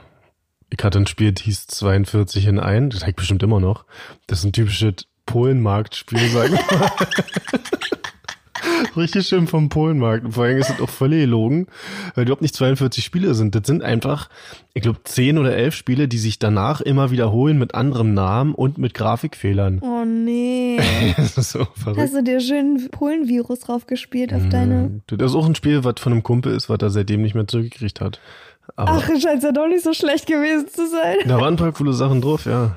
ich 0.70 0.84
hatte 0.84 1.00
ein 1.00 1.06
Spiel, 1.06 1.34
das 1.34 1.44
hieß 1.44 1.68
42 1.68 2.48
in 2.48 2.60
1. 2.60 2.94
Das 2.94 3.02
habe 3.02 3.12
ich 3.12 3.16
bestimmt 3.18 3.44
immer 3.44 3.60
noch. 3.60 3.86
Das 4.26 4.40
ist 4.40 4.46
ein 4.46 4.54
typisches 4.54 5.06
Polenmarktspiel, 5.26 6.30
sag 6.30 6.46
ich 6.46 6.72
mal. 6.72 6.92
Richtig 8.96 9.28
schön 9.28 9.48
vom 9.48 9.70
Polenmarkt. 9.70 10.26
Und 10.26 10.32
vor 10.34 10.46
allem 10.46 10.58
ist 10.58 10.70
es 10.70 10.82
auch 10.82 10.90
völlig 10.90 11.22
gelogen, 11.22 11.68
weil 12.16 12.24
überhaupt 12.26 12.42
nicht 12.42 12.56
42 12.56 13.04
Spiele 13.04 13.34
sind. 13.34 13.56
Das 13.56 13.64
sind 13.66 13.84
einfach, 13.84 14.30
ich 14.74 14.82
glaube, 14.82 15.00
10 15.04 15.38
oder 15.38 15.56
11 15.56 15.76
Spiele, 15.76 16.08
die 16.08 16.18
sich 16.18 16.40
danach 16.40 16.82
immer 16.82 17.12
wiederholen 17.12 17.58
mit 17.58 17.76
anderem 17.76 18.14
Namen 18.14 18.54
und 18.56 18.78
mit 18.78 18.94
Grafikfehlern. 18.94 19.80
Oh 19.82 20.06
nee. 20.06 20.80
Das 21.18 21.38
ist 21.38 21.52
so 21.52 21.68
verrückt. 21.76 22.00
Hast 22.02 22.16
du 22.16 22.24
dir 22.24 22.40
schön 22.40 22.90
Polen-Virus 22.92 23.62
draufgespielt 23.62 24.34
auf 24.34 24.48
deine. 24.50 25.02
Das 25.08 25.32
ist 25.32 25.36
auch 25.36 25.46
ein 25.46 25.56
Spiel, 25.56 25.84
was 25.84 25.96
von 26.00 26.14
einem 26.14 26.24
Kumpel 26.24 26.54
ist, 26.56 26.70
was 26.70 26.78
er 26.82 26.90
seitdem 26.90 27.22
nicht 27.22 27.36
mehr 27.36 27.48
zurückgekriegt 27.48 28.02
hat. 28.02 28.20
Aber 28.76 28.92
Ach, 29.04 29.08
scheint 29.22 29.44
ja 29.44 29.52
doch 29.52 29.68
nicht 29.68 29.84
so 29.84 29.94
schlecht 29.94 30.28
gewesen 30.28 30.68
zu 30.68 30.88
sein. 30.88 31.18
da 31.26 31.40
waren 31.40 31.54
ein 31.54 31.58
paar 31.58 31.72
coole 31.72 31.94
Sachen 31.94 32.22
drauf, 32.22 32.46
ja. 32.46 32.76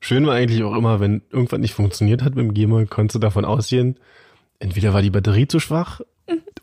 Schön 0.00 0.26
war 0.26 0.34
eigentlich 0.34 0.62
auch 0.62 0.74
immer, 0.74 0.98
wenn 1.00 1.22
irgendwas 1.30 1.60
nicht 1.60 1.74
funktioniert 1.74 2.22
hat 2.22 2.34
mit 2.34 2.44
dem 2.44 2.54
Gameboy, 2.54 2.86
konntest 2.86 3.16
du 3.16 3.18
davon 3.18 3.44
ausgehen, 3.44 3.96
entweder 4.58 4.94
war 4.94 5.02
die 5.02 5.10
Batterie 5.10 5.46
zu 5.46 5.60
schwach 5.60 6.00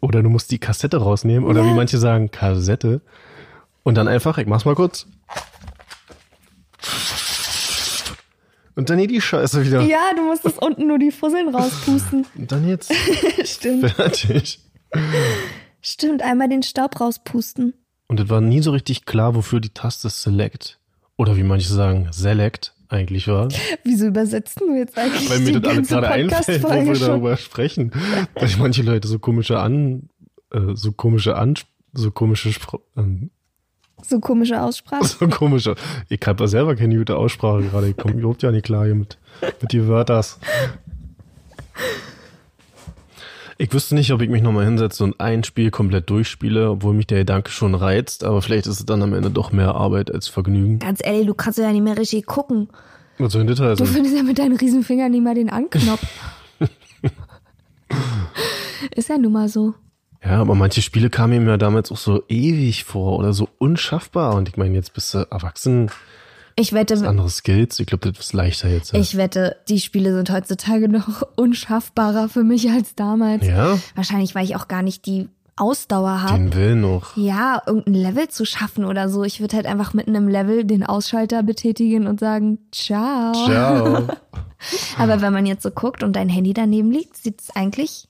oder 0.01 0.23
du 0.23 0.29
musst 0.29 0.51
die 0.51 0.59
Kassette 0.59 0.97
rausnehmen 0.97 1.47
oder 1.47 1.61
Ja. 1.63 1.69
wie 1.69 1.73
manche 1.75 1.97
sagen, 1.97 2.31
Kassette. 2.31 3.01
Und 3.83 3.95
dann 3.95 4.07
einfach, 4.07 4.37
ich 4.37 4.47
mach's 4.47 4.65
mal 4.65 4.75
kurz. 4.75 5.07
Und 8.75 8.89
dann 8.89 8.99
hier 8.99 9.07
die 9.07 9.21
Scheiße 9.21 9.65
wieder. 9.65 9.81
Ja, 9.81 10.11
du 10.15 10.21
musstest 10.23 10.61
unten 10.61 10.87
nur 10.87 10.99
die 10.99 11.11
Fusseln 11.11 11.49
rauspusten. 11.53 12.25
Und 12.35 12.51
dann 12.51 12.67
jetzt 12.67 12.93
Stimmt. 13.43 13.89
fertig. 13.91 14.59
Stimmt, 15.81 16.21
einmal 16.21 16.47
den 16.49 16.61
Staub 16.63 16.99
rauspusten. 16.99 17.73
Und 18.07 18.19
es 18.19 18.29
war 18.29 18.39
nie 18.41 18.61
so 18.61 18.71
richtig 18.71 19.05
klar, 19.05 19.33
wofür 19.35 19.59
die 19.59 19.69
Taste 19.69 20.09
Select 20.09 20.79
oder 21.17 21.35
wie 21.37 21.43
manche 21.43 21.67
sagen, 21.73 22.07
Select 22.11 22.73
eigentlich 22.89 23.27
war. 23.27 23.49
Wieso 23.83 24.07
übersetzen 24.07 24.67
du 24.67 24.75
jetzt 24.75 24.97
eigentlich 24.97 25.29
Weil 25.29 25.39
mir 25.39 25.53
die 25.53 25.61
das 25.61 25.71
alles 25.71 25.87
gerade 25.89 26.09
einfällt, 26.09 26.63
wo 26.63 26.69
wir 26.69 26.95
schon? 26.95 27.07
darüber 27.07 27.37
sprechen. 27.37 27.91
Weil 28.35 28.49
manche 28.59 28.83
Leute 28.83 29.07
so 29.07 29.19
komische 29.19 29.59
an, 29.59 30.09
äh, 30.51 30.73
so 30.73 30.91
komische 30.91 31.35
an, 31.35 31.55
so 31.93 32.11
komische, 32.11 32.51
Spro 32.53 32.81
ähm, 32.95 33.31
So 34.03 34.19
komische 34.19 34.61
Aussprache. 34.61 35.05
so 35.19 35.27
komische. 35.27 35.75
Ich 36.09 36.19
habe 36.25 36.43
ja 36.43 36.47
selber 36.47 36.75
keine 36.75 36.97
gute 36.97 37.17
Aussprache 37.17 37.63
gerade. 37.63 37.89
Ich 37.89 37.97
komme 37.97 38.15
überhaupt 38.15 38.43
ja 38.43 38.51
nicht 38.51 38.65
klar 38.65 38.85
hier 38.85 38.95
mit, 38.95 39.17
mit 39.61 39.71
die 39.71 39.87
Wörters. 39.87 40.39
Ich 43.59 43.73
wüsste 43.73 43.95
nicht, 43.95 44.11
ob 44.11 44.21
ich 44.21 44.29
mich 44.29 44.43
nochmal 44.43 44.65
hinsetze 44.65 45.03
und 45.03 45.19
ein 45.19 45.43
Spiel 45.43 45.71
komplett 45.71 46.09
durchspiele, 46.11 46.69
obwohl 46.69 46.93
mich 46.93 47.07
der 47.07 47.19
Gedanke 47.19 47.49
schon 47.49 47.73
reizt, 47.73 48.23
aber 48.23 48.43
vielleicht 48.43 48.67
ist 48.67 48.79
es 48.79 48.85
dann 48.85 49.01
am 49.01 49.13
Ende 49.13 49.31
doch 49.31 49.51
mehr 49.51 49.73
Arbeit 49.73 50.13
als 50.13 50.27
Vergnügen. 50.27 50.77
Ganz 50.77 50.99
ehrlich, 51.03 51.25
du 51.25 51.33
kannst 51.33 51.57
ja 51.57 51.71
nicht 51.71 51.83
mehr 51.83 51.97
richtig 51.97 52.27
gucken. 52.27 52.69
Was 53.17 53.33
soll 53.33 53.45
denn 53.45 53.55
das 53.55 53.79
Du 53.79 53.85
findest 53.85 54.15
ja 54.15 54.21
mit 54.21 54.37
deinen 54.37 54.57
Riesenfingern 54.57 55.09
nicht 55.09 55.23
mal 55.23 55.33
den 55.33 55.49
Anknopf. 55.49 56.05
Ist 58.95 59.09
ja 59.09 59.17
nun 59.17 59.31
mal 59.31 59.49
so. 59.49 59.73
Ja, 60.23 60.39
aber 60.41 60.53
manche 60.53 60.83
Spiele 60.83 61.09
kamen 61.09 61.43
mir 61.43 61.51
ja 61.51 61.57
damals 61.57 61.91
auch 61.91 61.97
so 61.97 62.23
ewig 62.27 62.83
vor 62.83 63.17
oder 63.17 63.33
so 63.33 63.49
unschaffbar. 63.57 64.35
Und 64.35 64.49
ich 64.49 64.57
meine, 64.57 64.75
jetzt 64.75 64.93
bist 64.93 65.15
du 65.15 65.25
erwachsen, 65.31 65.89
Ich 66.59 66.73
wette, 66.73 66.95
andere 67.07 67.29
Skills. 67.29 67.79
Ich 67.79 67.85
glaube, 67.85 68.11
das 68.11 68.25
ist 68.25 68.33
leichter 68.33 68.67
jetzt. 68.69 68.91
Ja. 68.93 68.99
ich 68.99 69.15
wette, 69.15 69.57
die 69.69 69.79
Spiele 69.79 70.13
sind 70.13 70.31
heutzutage 70.31 70.89
noch 70.89 71.21
unschaffbarer 71.35 72.29
für 72.29 72.43
mich 72.43 72.69
als 72.71 72.95
damals. 72.95 73.45
ja, 73.45 73.77
Wahrscheinlich, 73.95 74.33
weil 74.33 74.43
ich 74.43 74.55
auch 74.55 74.67
gar 74.67 74.81
nicht 74.81 75.05
die 75.05 75.29
Ausdauer 75.55 76.21
habe. 76.23 76.37
den 76.37 76.53
Willen 76.53 76.81
noch. 76.81 77.15
Ja, 77.17 77.61
irgendein 77.65 77.93
Level 77.93 78.27
zu 78.27 78.45
schaffen 78.45 78.85
oder 78.85 79.09
so. 79.09 79.23
Ich 79.23 79.39
würde 79.39 79.55
halt 79.55 79.65
einfach 79.65 79.93
mitten 79.93 80.15
im 80.15 80.27
Level 80.27 80.65
den 80.65 80.83
Ausschalter 80.83 81.43
betätigen 81.43 82.07
und 82.07 82.19
sagen, 82.19 82.59
ciao. 82.71 83.33
Ciao. 83.45 84.07
Aber 84.97 85.21
wenn 85.21 85.33
man 85.33 85.45
jetzt 85.45 85.63
so 85.63 85.69
guckt 85.71 86.01
und 86.03 86.15
dein 86.15 86.29
Handy 86.29 86.53
daneben 86.53 86.91
liegt, 86.91 87.17
sieht 87.17 87.41
es 87.41 87.55
eigentlich, 87.55 88.07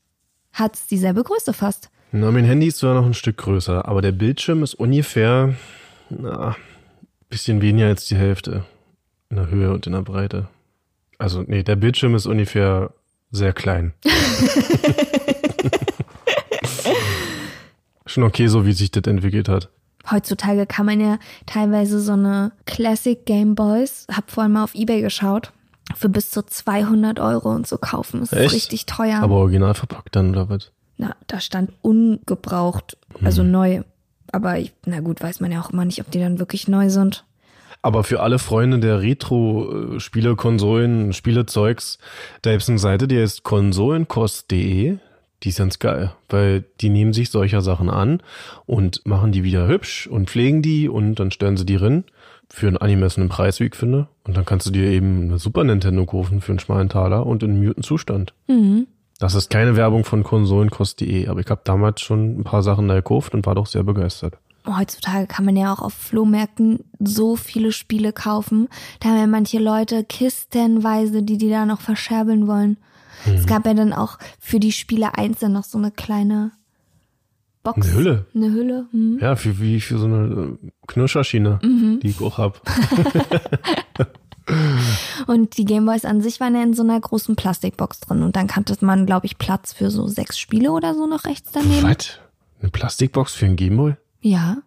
hat 0.53 0.75
es 0.75 0.87
dieselbe 0.87 1.23
Größe 1.23 1.51
fast. 1.53 1.89
Na, 2.13 2.31
mein 2.31 2.45
Handy 2.45 2.67
ist 2.67 2.77
zwar 2.77 2.93
noch 2.93 3.05
ein 3.05 3.13
Stück 3.13 3.37
größer, 3.37 3.85
aber 3.85 4.01
der 4.01 4.13
Bildschirm 4.13 4.63
ist 4.63 4.75
ungefähr, 4.75 5.53
na, 6.09 6.55
bisschen 7.29 7.61
weniger 7.61 7.87
als 7.87 8.05
die 8.05 8.15
Hälfte 8.15 8.65
in 9.29 9.37
der 9.37 9.49
Höhe 9.49 9.71
und 9.73 9.85
in 9.87 9.93
der 9.93 10.01
Breite. 10.01 10.47
Also, 11.17 11.43
nee, 11.45 11.63
der 11.63 11.75
Bildschirm 11.75 12.15
ist 12.15 12.25
ungefähr 12.25 12.91
sehr 13.31 13.53
klein. 13.53 13.93
Schon 18.05 18.23
okay, 18.23 18.47
so 18.47 18.65
wie 18.65 18.73
sich 18.73 18.91
das 18.91 19.03
entwickelt 19.05 19.49
hat. 19.49 19.69
Heutzutage 20.09 20.65
kann 20.65 20.85
man 20.85 21.01
ja 21.01 21.19
teilweise 21.45 21.99
so 21.99 22.13
eine 22.13 22.53
Classic 22.65 23.25
Game 23.25 23.55
Boys, 23.55 24.07
hab 24.09 24.31
vorhin 24.31 24.53
mal 24.53 24.63
auf 24.63 24.73
Ebay 24.75 25.01
geschaut, 25.01 25.51
für 25.95 26.07
bis 26.07 26.31
zu 26.31 26.43
200 26.43 27.19
Euro 27.19 27.53
und 27.53 27.67
so 27.67 27.77
kaufen. 27.77 28.21
Das 28.21 28.31
ist 28.31 28.39
Echt? 28.39 28.53
richtig 28.53 28.85
teuer. 28.85 29.19
Aber 29.19 29.35
original 29.35 29.73
verpackt 29.73 30.15
dann, 30.15 30.29
oder 30.29 30.47
was? 30.49 30.71
na, 30.97 31.15
da 31.27 31.39
stand 31.39 31.71
ungebraucht, 31.81 32.97
also 33.23 33.43
neu. 33.43 33.83
Aber 34.37 34.59
ich, 34.59 34.71
na 34.85 34.99
gut, 34.99 35.19
weiß 35.19 35.39
man 35.39 35.51
ja 35.51 35.59
auch 35.59 35.71
immer 35.71 35.83
nicht, 35.83 35.99
ob 35.99 36.11
die 36.11 36.19
dann 36.19 36.37
wirklich 36.37 36.67
neu 36.67 36.91
sind. 36.91 37.25
Aber 37.81 38.03
für 38.03 38.19
alle 38.19 38.37
Freunde 38.37 38.77
der 38.77 39.01
Retro-Spiele, 39.01 40.35
Konsolen, 40.35 41.11
Spielezeugs, 41.11 41.97
da 42.43 42.51
gibt's 42.51 42.69
eine 42.69 42.77
Seite, 42.77 43.07
die 43.07 43.19
heißt 43.19 43.41
konsolenkost.de. 43.41 44.97
Die 45.41 45.49
ist 45.49 45.57
ganz 45.57 45.79
geil, 45.79 46.13
weil 46.29 46.65
die 46.81 46.89
nehmen 46.89 47.13
sich 47.13 47.31
solcher 47.31 47.61
Sachen 47.61 47.89
an 47.89 48.21
und 48.67 49.03
machen 49.07 49.31
die 49.31 49.43
wieder 49.43 49.67
hübsch 49.67 50.05
und 50.05 50.29
pflegen 50.29 50.61
die 50.61 50.87
und 50.87 51.15
dann 51.15 51.31
stellen 51.31 51.57
sie 51.57 51.65
die 51.65 51.77
rein 51.77 52.03
für 52.47 52.67
einen 52.67 52.77
angemessenen 52.77 53.29
Preis, 53.29 53.59
wie 53.59 53.65
ich 53.65 53.75
finde. 53.75 54.07
Und 54.23 54.37
dann 54.37 54.45
kannst 54.45 54.67
du 54.67 54.71
dir 54.71 54.91
eben 54.91 55.23
eine 55.23 55.39
Super 55.39 55.63
Nintendo 55.63 56.05
kaufen 56.05 56.41
für 56.41 56.51
einen 56.51 56.59
schmalen 56.59 56.89
Taler 56.89 57.25
und 57.25 57.41
in 57.41 57.51
einem 57.51 57.65
guten 57.65 57.81
Zustand. 57.81 58.35
Mhm. 58.47 58.85
Das 59.19 59.33
ist 59.33 59.49
keine 59.49 59.75
Werbung 59.75 60.03
von 60.03 60.23
konsolenkost.de, 60.23 61.27
aber 61.27 61.39
ich 61.39 61.49
habe 61.49 61.61
damals 61.63 62.01
schon 62.01 62.39
ein 62.39 62.43
paar 62.43 62.61
Sachen 62.61 62.87
da 62.87 62.95
gekauft 62.95 63.33
und 63.33 63.45
war 63.45 63.55
doch 63.55 63.65
sehr 63.65 63.83
begeistert. 63.83 64.37
Heutzutage 64.67 65.27
kann 65.27 65.45
man 65.45 65.55
ja 65.55 65.73
auch 65.73 65.79
auf 65.79 65.93
Flohmärkten 65.93 66.83
so 66.99 67.35
viele 67.35 67.71
Spiele 67.71 68.11
kaufen. 68.11 68.67
Da 68.99 69.09
haben 69.09 69.17
ja 69.17 69.27
manche 69.27 69.59
Leute 69.59 70.03
kistenweise, 70.03 71.23
die 71.23 71.37
die 71.37 71.49
da 71.49 71.65
noch 71.65 71.81
verscherbeln 71.81 72.47
wollen. 72.47 72.77
Es 73.25 73.47
gab 73.47 73.65
ja 73.65 73.73
dann 73.73 73.93
auch 73.93 74.19
für 74.39 74.59
die 74.59 74.71
Spiele 74.71 75.17
einzeln 75.17 75.53
noch 75.53 75.63
so 75.63 75.77
eine 75.77 75.91
kleine 75.91 76.51
Box. 77.63 77.87
Eine 77.87 77.97
Hülle. 77.97 78.25
Eine 78.35 78.51
Hülle. 78.51 78.85
Hm. 78.91 79.19
Ja, 79.19 79.35
für, 79.35 79.59
wie 79.59 79.81
für 79.81 79.97
so 79.97 80.05
eine 80.05 80.57
äh, 80.63 80.69
Knirscherschiene, 80.87 81.59
die 81.63 82.07
ich 82.07 82.21
auch 82.21 82.37
hab. 82.37 82.61
Und 85.27 85.57
die 85.57 85.65
Gameboys 85.65 86.05
an 86.05 86.21
sich 86.21 86.39
waren 86.39 86.55
ja 86.55 86.63
in 86.63 86.73
so 86.73 86.83
einer 86.83 86.99
großen 86.99 87.35
Plastikbox 87.35 87.99
drin. 88.01 88.23
Und 88.23 88.35
dann 88.35 88.47
kannte 88.47 88.75
man, 88.85 89.05
glaube 89.05 89.25
ich, 89.25 89.37
Platz 89.37 89.73
für 89.73 89.91
so 89.91 90.07
sechs 90.07 90.39
Spiele 90.39 90.71
oder 90.71 90.93
so 90.95 91.05
noch 91.07 91.25
rechts 91.25 91.51
daneben. 91.51 91.83
Was? 91.83 92.19
Eine 92.61 92.71
Plastikbox 92.71 93.33
für 93.35 93.45
einen 93.45 93.55
Gameboy? 93.55 93.95
Ja. 94.21 94.57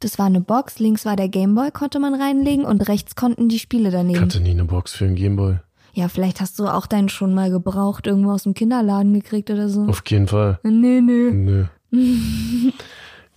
Das 0.00 0.18
war 0.18 0.26
eine 0.26 0.40
Box, 0.40 0.78
links 0.80 1.04
war 1.04 1.14
der 1.14 1.28
Gameboy, 1.28 1.70
konnte 1.70 2.00
man 2.00 2.14
reinlegen 2.14 2.64
und 2.64 2.88
rechts 2.88 3.14
konnten 3.14 3.48
die 3.48 3.60
Spiele 3.60 3.88
Ich 3.90 3.94
daneben. 3.94 4.20
hatte 4.20 4.40
nie 4.40 4.50
eine 4.50 4.64
Box 4.64 4.92
für 4.94 5.04
einen 5.04 5.14
Gameboy. 5.14 5.58
Ja, 5.94 6.08
vielleicht 6.08 6.40
hast 6.40 6.58
du 6.58 6.66
auch 6.66 6.86
deinen 6.86 7.08
schon 7.10 7.34
mal 7.34 7.50
gebraucht, 7.50 8.06
irgendwo 8.06 8.32
aus 8.32 8.44
dem 8.44 8.54
Kinderladen 8.54 9.12
gekriegt 9.14 9.50
oder 9.50 9.68
so. 9.68 9.82
Auf 9.84 10.02
jeden 10.08 10.26
Fall. 10.26 10.58
Nee, 10.64 11.00
nee. 11.00 11.30
Nö. 11.30 11.66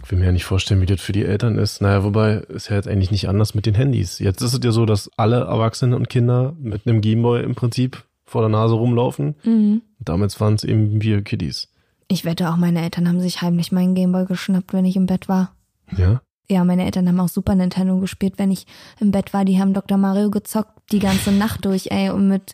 Ich 0.06 0.12
will 0.12 0.20
mir 0.20 0.26
ja 0.26 0.32
nicht 0.32 0.46
vorstellen, 0.46 0.82
wie 0.82 0.86
das 0.86 1.02
für 1.02 1.14
die 1.14 1.26
Eltern 1.26 1.58
ist. 1.58 1.82
Naja, 1.82 2.04
wobei 2.04 2.36
ist 2.50 2.70
ja 2.70 2.76
jetzt 2.76 2.88
eigentlich 2.88 3.10
nicht 3.10 3.28
anders 3.28 3.56
mit 3.56 3.66
den 3.66 3.74
Handys. 3.74 4.20
Jetzt 4.20 4.44
ist 4.44 4.54
es 4.54 4.60
ja 4.64 4.72
so, 4.72 4.86
dass 4.86 5.10
alle 5.18 5.38
Erwachsenen 5.38 5.96
und 5.96 6.10
Kinder 6.10 6.54
mit 6.60 6.86
einem 6.86 7.02
Gameboy 7.02 7.42
im 7.42 7.56
Prinzip 7.56 8.04
vor 8.24 8.42
der 8.42 8.50
Nase 8.50 8.76
rumlaufen. 8.76 9.34
Mhm. 9.44 9.82
Damals 9.98 10.40
waren 10.40 10.54
es 10.54 10.64
eben 10.64 11.02
wir 11.02 11.24
Kiddies. 11.24 11.70
Ich 12.08 12.24
wette 12.24 12.52
auch, 12.52 12.56
meine 12.56 12.84
Eltern 12.84 13.08
haben 13.08 13.20
sich 13.20 13.42
heimlich 13.42 13.72
meinen 13.72 13.96
Gameboy 13.96 14.28
geschnappt, 14.28 14.74
wenn 14.74 14.86
ich 14.86 14.96
im 14.96 15.08
Bett 15.08 15.28
war. 15.28 15.56
Ja? 15.98 16.22
Ja, 16.48 16.64
meine 16.64 16.86
Eltern 16.86 17.08
haben 17.08 17.20
auch 17.20 17.28
Super 17.28 17.56
Nintendo 17.56 17.98
gespielt, 17.98 18.36
wenn 18.38 18.52
ich 18.52 18.68
im 19.00 19.10
Bett 19.10 19.34
war. 19.34 19.44
Die 19.44 19.60
haben 19.60 19.74
Dr. 19.74 19.98
Mario 19.98 20.30
gezockt 20.30 20.92
die 20.92 21.00
ganze 21.00 21.32
Nacht 21.32 21.66
durch, 21.66 21.88
ey, 21.90 22.12
und 22.12 22.28
mit 22.28 22.54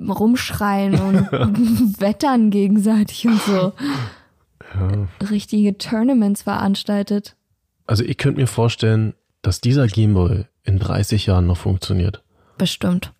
rumschreien 0.00 0.94
und 0.94 1.32
wettern 2.00 2.50
gegenseitig 2.50 3.26
und 3.26 3.42
so. 3.42 3.72
Ja. 4.74 5.08
Richtige 5.28 5.76
Tournaments 5.78 6.42
veranstaltet. 6.42 7.36
Also 7.86 8.04
ich 8.04 8.16
könnte 8.16 8.40
mir 8.40 8.46
vorstellen, 8.46 9.14
dass 9.42 9.60
dieser 9.60 9.86
Gameboy 9.86 10.44
in 10.64 10.78
30 10.78 11.26
Jahren 11.26 11.46
noch 11.46 11.56
funktioniert. 11.56 12.22
Bestimmt. 12.58 13.12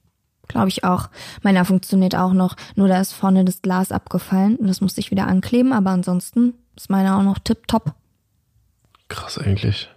Glaube 0.49 0.69
ich 0.69 0.85
auch. 0.85 1.09
Meiner 1.43 1.65
funktioniert 1.65 2.15
auch 2.15 2.33
noch, 2.33 2.57
nur 2.75 2.89
da 2.89 3.01
ist 3.01 3.13
vorne 3.13 3.45
das 3.45 3.63
Glas 3.63 3.93
abgefallen 3.93 4.57
und 4.57 4.67
das 4.67 4.81
musste 4.81 5.01
ich 5.01 5.11
wieder 5.11 5.27
ankleben, 5.27 5.73
aber 5.73 5.91
ansonsten 5.91 6.55
ist 6.77 6.91
meiner 6.91 7.19
auch 7.19 7.23
noch 7.23 7.39
tipptopp. 7.39 7.95
Krass 9.09 9.39
eigentlich. 9.39 9.89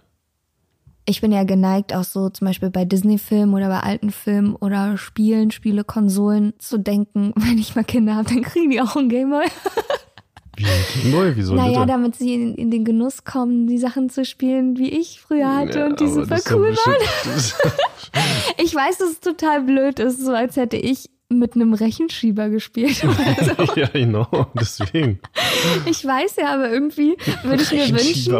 Ich 1.08 1.20
bin 1.20 1.30
ja 1.30 1.44
geneigt, 1.44 1.94
auch 1.94 2.04
so 2.04 2.30
zum 2.30 2.48
Beispiel 2.48 2.70
bei 2.70 2.84
Disney-Filmen 2.84 3.54
oder 3.54 3.68
bei 3.68 3.80
alten 3.80 4.10
Filmen 4.10 4.56
oder 4.56 4.98
Spielen, 4.98 5.52
Spiele, 5.52 5.84
Konsolen 5.84 6.54
zu 6.58 6.78
denken, 6.78 7.32
wenn 7.36 7.58
ich 7.58 7.76
mal 7.76 7.84
Kinder 7.84 8.16
habe, 8.16 8.28
dann 8.28 8.42
kriegen 8.42 8.70
die 8.70 8.80
auch 8.80 8.96
einen 8.96 9.08
Gameboy. 9.08 9.46
Wie 10.56 10.64
Gameboy? 11.02 11.32
Wieso 11.36 11.54
naja, 11.54 11.80
bitte? 11.80 11.92
damit 11.92 12.16
sie 12.16 12.34
in, 12.34 12.54
in 12.54 12.70
den 12.70 12.84
Genuss 12.84 13.24
kommen, 13.24 13.66
die 13.66 13.78
Sachen 13.78 14.08
zu 14.08 14.24
spielen, 14.24 14.78
wie 14.78 14.88
ich 14.88 15.20
früher 15.20 15.54
hatte 15.54 15.86
und 15.86 16.00
die 16.00 16.08
super 16.08 16.40
cool 16.50 16.74
waren. 16.74 17.42
Ich 18.56 18.74
weiß, 18.74 18.96
dass 18.98 19.10
es 19.10 19.20
total 19.20 19.62
blöd 19.62 19.98
ist, 19.98 20.24
so 20.24 20.32
als 20.32 20.56
hätte 20.56 20.78
ich 20.78 21.10
mit 21.28 21.54
einem 21.54 21.74
Rechenschieber 21.74 22.48
gespielt. 22.48 23.04
oder 23.04 23.66
so. 23.66 23.74
ja, 23.74 23.88
genau, 23.88 24.28
deswegen. 24.54 25.20
Ich 25.84 26.04
weiß 26.04 26.36
ja, 26.36 26.54
aber 26.54 26.70
irgendwie 26.70 27.16
würde 27.42 27.62
ich 27.62 27.72
mir 27.72 27.90
wünschen. 27.90 28.36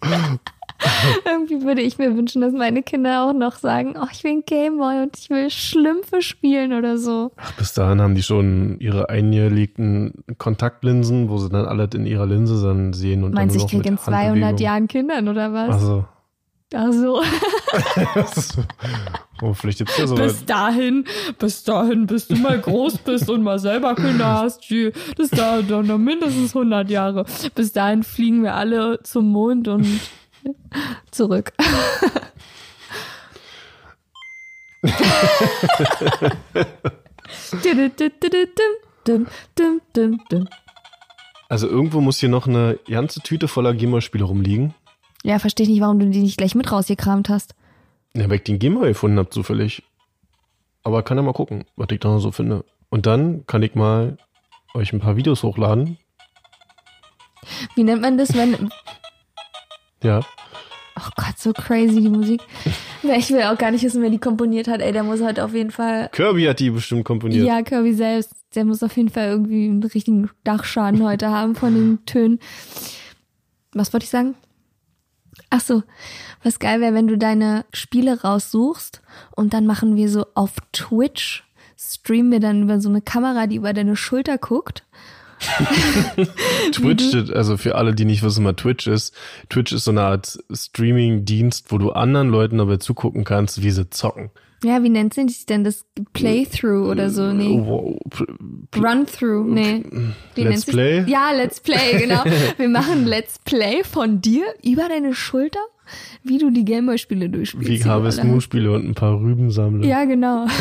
irgendwie 1.24 1.62
würde 1.62 1.80
ich 1.82 1.98
mir 1.98 2.16
wünschen, 2.16 2.40
dass 2.40 2.52
meine 2.52 2.82
Kinder 2.82 3.24
auch 3.24 3.32
noch 3.32 3.56
sagen, 3.56 3.94
oh, 4.00 4.06
ich 4.12 4.24
will 4.24 4.32
ein 4.32 4.44
Gameboy 4.44 5.02
und 5.02 5.16
ich 5.18 5.30
will 5.30 5.50
Schlümpfe 5.50 6.22
spielen 6.22 6.72
oder 6.72 6.98
so. 6.98 7.32
Ach, 7.36 7.52
bis 7.52 7.74
dahin 7.74 8.00
haben 8.00 8.14
die 8.14 8.22
schon 8.22 8.78
ihre 8.80 9.08
eingelegten 9.08 10.24
Kontaktlinsen, 10.38 11.28
wo 11.28 11.38
sie 11.38 11.48
dann 11.48 11.66
alles 11.66 11.90
in 11.94 12.06
ihrer 12.06 12.26
Linse 12.26 12.62
dann 12.62 12.92
sehen 12.92 13.24
und 13.24 13.34
Meinst 13.34 13.56
du, 13.56 13.60
ich 13.60 13.66
kriege 13.66 13.88
in 13.88 13.94
mit 13.94 14.00
200 14.00 14.24
Handbewegung. 14.26 14.58
Jahren 14.58 14.88
Kindern 14.88 15.28
oder 15.28 15.52
was? 15.52 15.74
Also, 15.74 16.04
Ach 16.72 16.92
so. 16.92 17.20
oh, 19.42 19.54
vielleicht 19.54 19.78
gibt's 19.78 19.98
ja 19.98 20.06
so 20.06 20.14
Bis 20.14 20.44
dahin, 20.44 21.04
bis 21.38 21.64
dahin, 21.64 22.06
bis 22.06 22.28
du 22.28 22.36
mal 22.36 22.60
groß 22.60 22.98
bist 22.98 23.28
und 23.28 23.42
mal 23.42 23.58
selber 23.58 23.96
Kinder 23.96 24.40
hast, 24.40 24.64
das 25.16 25.30
dauert 25.30 25.68
doch 25.70 25.82
noch 25.82 25.98
mindestens 25.98 26.54
100 26.54 26.88
Jahre. 26.88 27.24
Bis 27.54 27.72
dahin 27.72 28.04
fliegen 28.04 28.44
wir 28.44 28.54
alle 28.54 29.00
zum 29.02 29.28
Mond 29.30 29.66
und 29.66 30.00
zurück. 31.10 31.52
Also 41.48 41.68
irgendwo 41.68 42.00
muss 42.00 42.18
hier 42.18 42.28
noch 42.28 42.46
eine 42.46 42.78
ganze 42.88 43.20
Tüte 43.20 43.48
voller 43.48 43.74
Gameboy-Spiele 43.74 44.24
rumliegen. 44.24 44.74
Ja, 45.22 45.38
verstehe 45.38 45.64
ich 45.64 45.70
nicht, 45.70 45.80
warum 45.80 45.98
du 45.98 46.08
die 46.08 46.20
nicht 46.20 46.38
gleich 46.38 46.54
mit 46.54 46.70
rausgekramt 46.70 47.28
hast. 47.28 47.54
Ja, 48.14 48.28
weil 48.28 48.36
ich 48.36 48.44
den 48.44 48.58
Gameboy 48.58 48.88
gefunden 48.88 49.18
habe, 49.18 49.30
zufällig. 49.30 49.82
Aber 50.82 51.02
kann 51.02 51.18
ja 51.18 51.22
mal 51.22 51.32
gucken, 51.32 51.64
was 51.76 51.88
ich 51.90 52.00
da 52.00 52.08
noch 52.08 52.20
so 52.20 52.32
finde. 52.32 52.64
Und 52.88 53.06
dann 53.06 53.46
kann 53.46 53.62
ich 53.62 53.74
mal 53.74 54.16
euch 54.74 54.92
ein 54.92 55.00
paar 55.00 55.16
Videos 55.16 55.42
hochladen. 55.42 55.98
Wie 57.74 57.82
nennt 57.82 58.02
man 58.02 58.16
das, 58.16 58.34
wenn. 58.34 58.70
Ja. 60.02 60.20
Oh 60.96 61.08
Gott, 61.16 61.38
so 61.38 61.52
crazy 61.52 62.00
die 62.00 62.08
Musik. 62.08 62.42
Ich 63.02 63.30
will 63.30 63.44
auch 63.44 63.56
gar 63.56 63.70
nicht 63.70 63.82
wissen, 63.82 64.02
wer 64.02 64.10
die 64.10 64.18
komponiert 64.18 64.68
hat. 64.68 64.82
Ey, 64.82 64.92
der 64.92 65.02
muss 65.02 65.22
halt 65.22 65.40
auf 65.40 65.54
jeden 65.54 65.70
Fall. 65.70 66.10
Kirby 66.12 66.44
hat 66.44 66.60
die 66.60 66.68
bestimmt 66.68 67.06
komponiert. 67.06 67.46
Ja, 67.46 67.62
Kirby 67.62 67.94
selbst. 67.94 68.34
Der 68.54 68.66
muss 68.66 68.82
auf 68.82 68.94
jeden 68.94 69.08
Fall 69.08 69.28
irgendwie 69.28 69.64
einen 69.64 69.82
richtigen 69.82 70.28
Dachschaden 70.44 71.02
heute 71.02 71.30
haben 71.30 71.54
von 71.54 71.74
den 71.74 72.04
Tönen. 72.04 72.40
Was 73.72 73.90
wollte 73.94 74.04
ich 74.04 74.10
sagen? 74.10 74.34
Ach 75.48 75.60
so, 75.62 75.82
was 76.42 76.58
geil 76.58 76.82
wäre, 76.82 76.92
wenn 76.92 77.06
du 77.06 77.16
deine 77.16 77.64
Spiele 77.72 78.20
raussuchst 78.20 79.00
und 79.34 79.54
dann 79.54 79.64
machen 79.64 79.96
wir 79.96 80.10
so 80.10 80.26
auf 80.34 80.52
Twitch, 80.72 81.44
streamen 81.78 82.30
wir 82.32 82.40
dann 82.40 82.64
über 82.64 82.80
so 82.82 82.90
eine 82.90 83.00
Kamera, 83.00 83.46
die 83.46 83.56
über 83.56 83.72
deine 83.72 83.96
Schulter 83.96 84.36
guckt. 84.36 84.84
Twitch, 86.72 87.14
also 87.32 87.56
für 87.56 87.74
alle, 87.74 87.94
die 87.94 88.04
nicht 88.04 88.22
wissen, 88.22 88.44
was 88.44 88.56
Twitch 88.56 88.86
ist. 88.86 89.14
Twitch 89.48 89.72
ist 89.72 89.84
so 89.84 89.90
eine 89.90 90.02
Art 90.02 90.38
Streaming-Dienst, 90.52 91.66
wo 91.72 91.78
du 91.78 91.92
anderen 91.92 92.28
Leuten 92.28 92.58
dabei 92.58 92.76
zugucken 92.76 93.24
kannst, 93.24 93.62
wie 93.62 93.70
sie 93.70 93.88
zocken. 93.90 94.30
Ja, 94.62 94.82
wie 94.82 94.90
nennt 94.90 95.14
sich 95.14 95.46
denn 95.46 95.64
das? 95.64 95.86
Playthrough 96.12 96.90
oder 96.90 97.08
so? 97.08 97.32
Nee. 97.32 97.58
Wow. 97.58 97.98
Run-through, 98.76 99.46
nee. 99.46 99.82
Wie 100.34 100.42
Let's 100.42 100.66
Play? 100.66 101.04
Ja, 101.06 101.30
Let's 101.32 101.60
Play, 101.60 101.98
genau. 101.98 102.22
Wir 102.58 102.68
machen 102.68 103.06
Let's 103.06 103.38
Play 103.38 103.82
von 103.84 104.20
dir 104.20 104.44
über 104.62 104.88
deine 104.88 105.14
Schulter, 105.14 105.60
wie 106.22 106.36
du 106.36 106.50
die 106.50 106.66
Gameboy-Spiele 106.66 107.30
durchspielst. 107.30 107.70
Wie 107.70 107.88
Harvest 107.88 108.18
alle 108.18 108.28
Moon 108.28 108.36
hast. 108.36 108.44
Spiele 108.44 108.72
und 108.72 108.86
ein 108.86 108.94
paar 108.94 109.18
Rüben 109.18 109.50
sammeln. 109.50 109.82
Ja, 109.82 110.04
genau. 110.04 110.46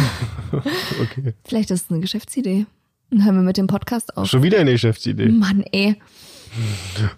Okay. 0.52 1.36
Vielleicht 1.46 1.70
ist 1.70 1.86
es 1.86 1.92
eine 1.92 2.00
Geschäftsidee. 2.00 2.66
Dann 3.10 3.26
hören 3.26 3.36
wir 3.36 3.44
mit 3.44 3.58
dem 3.58 3.68
Podcast 3.68 4.16
auf. 4.18 4.28
Schon 4.28 4.44
wieder 4.44 4.60
eine 4.60 4.72
Geschäftsidee. 4.72 5.30
Mann, 5.30 5.64
ey. 5.72 5.96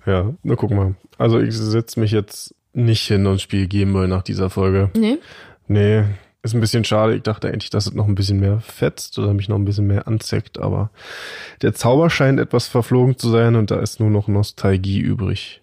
Ja, 0.05 0.33
na 0.43 0.55
guck 0.55 0.71
mal. 0.71 0.95
Also 1.17 1.39
ich 1.39 1.55
setze 1.55 1.99
mich 1.99 2.11
jetzt 2.11 2.55
nicht 2.73 3.01
hin 3.05 3.25
und 3.27 3.41
spiele 3.41 3.67
Gameboy 3.67 4.07
nach 4.07 4.23
dieser 4.23 4.49
Folge. 4.49 4.89
Nee? 4.95 5.17
Nee, 5.67 6.03
ist 6.43 6.53
ein 6.53 6.61
bisschen 6.61 6.83
schade. 6.83 7.15
Ich 7.15 7.23
dachte 7.23 7.47
eigentlich, 7.47 7.69
dass 7.69 7.87
es 7.87 7.93
noch 7.93 8.07
ein 8.07 8.15
bisschen 8.15 8.39
mehr 8.39 8.59
fetzt 8.61 9.19
oder 9.19 9.33
mich 9.33 9.47
noch 9.47 9.57
ein 9.57 9.65
bisschen 9.65 9.87
mehr 9.87 10.07
anzeckt, 10.07 10.59
aber 10.59 10.89
der 11.61 11.73
Zauber 11.73 12.09
scheint 12.09 12.39
etwas 12.39 12.67
verflogen 12.67 13.17
zu 13.17 13.29
sein 13.29 13.55
und 13.55 13.71
da 13.71 13.79
ist 13.79 13.99
nur 13.99 14.09
noch 14.09 14.27
Nostalgie 14.27 14.99
übrig. 14.99 15.61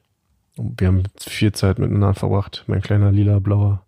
Und 0.56 0.80
wir 0.80 0.88
haben 0.88 1.02
viel 1.18 1.52
Zeit 1.52 1.78
miteinander 1.78 2.14
verbracht. 2.14 2.64
Mein 2.66 2.82
kleiner 2.82 3.12
lila-blauer 3.12 3.82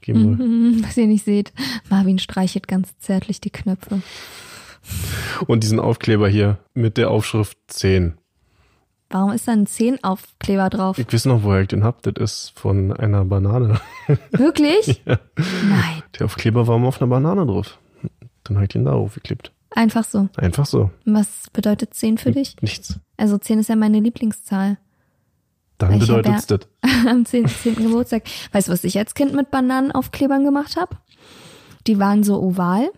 Gameboy. 0.00 0.46
Mhm, 0.46 0.84
Was 0.84 0.96
ihr 0.96 1.06
nicht 1.06 1.24
seht, 1.24 1.52
Marvin 1.90 2.18
streichelt 2.18 2.68
ganz 2.68 2.96
zärtlich 2.98 3.40
die 3.40 3.50
Knöpfe. 3.50 4.02
Und 5.46 5.62
diesen 5.64 5.80
Aufkleber 5.80 6.28
hier 6.28 6.58
mit 6.74 6.96
der 6.96 7.10
Aufschrift 7.10 7.58
10. 7.68 8.14
Warum 9.10 9.32
ist 9.32 9.46
da 9.46 9.52
ein 9.52 9.66
10-Aufkleber 9.66 10.70
drauf? 10.70 10.98
Ich 10.98 11.12
weiß 11.12 11.26
noch, 11.26 11.42
woher 11.44 11.60
ich 11.62 11.68
den 11.68 11.84
hab. 11.84 12.02
Das 12.02 12.14
ist 12.16 12.52
von 12.58 12.92
einer 12.92 13.24
Banane. 13.24 13.80
Wirklich? 14.32 15.02
Nein, 15.06 16.02
Der 16.18 16.26
Aufkleber 16.26 16.66
war 16.66 16.78
mal 16.78 16.88
auf 16.88 17.00
einer 17.00 17.10
Banane 17.10 17.46
drauf. 17.46 17.78
Dann 18.44 18.56
habe 18.56 18.64
ich 18.64 18.70
den 18.70 18.84
da 18.84 18.92
aufgeklebt. 18.92 19.52
einfach 19.70 20.04
so. 20.04 20.28
Einfach 20.36 20.66
so. 20.66 20.90
Was 21.04 21.48
bedeutet 21.52 21.94
10 21.94 22.18
für 22.18 22.32
dich? 22.32 22.56
Nichts. 22.60 22.98
Also 23.16 23.38
10 23.38 23.60
ist 23.60 23.68
ja 23.68 23.76
meine 23.76 24.00
Lieblingszahl. 24.00 24.78
Dann 25.78 25.92
Ich 25.94 26.08
hab 26.08 26.22
bedeutet's 26.22 26.46
das. 26.46 26.60
Am 27.08 27.24
10. 27.24 27.46
10. 27.48 27.74
Geburtstag. 27.76 28.24
Weißt 28.52 28.68
du, 28.68 28.72
was 28.72 28.84
ich 28.84 28.98
als 28.98 29.14
Kind 29.14 29.34
mit 29.34 29.50
Bananenaufklebern 29.50 30.44
gemacht 30.44 30.76
habe? 30.76 30.96
Die 31.86 31.98
waren 31.98 32.22
so 32.24 32.40
oval. 32.42 32.90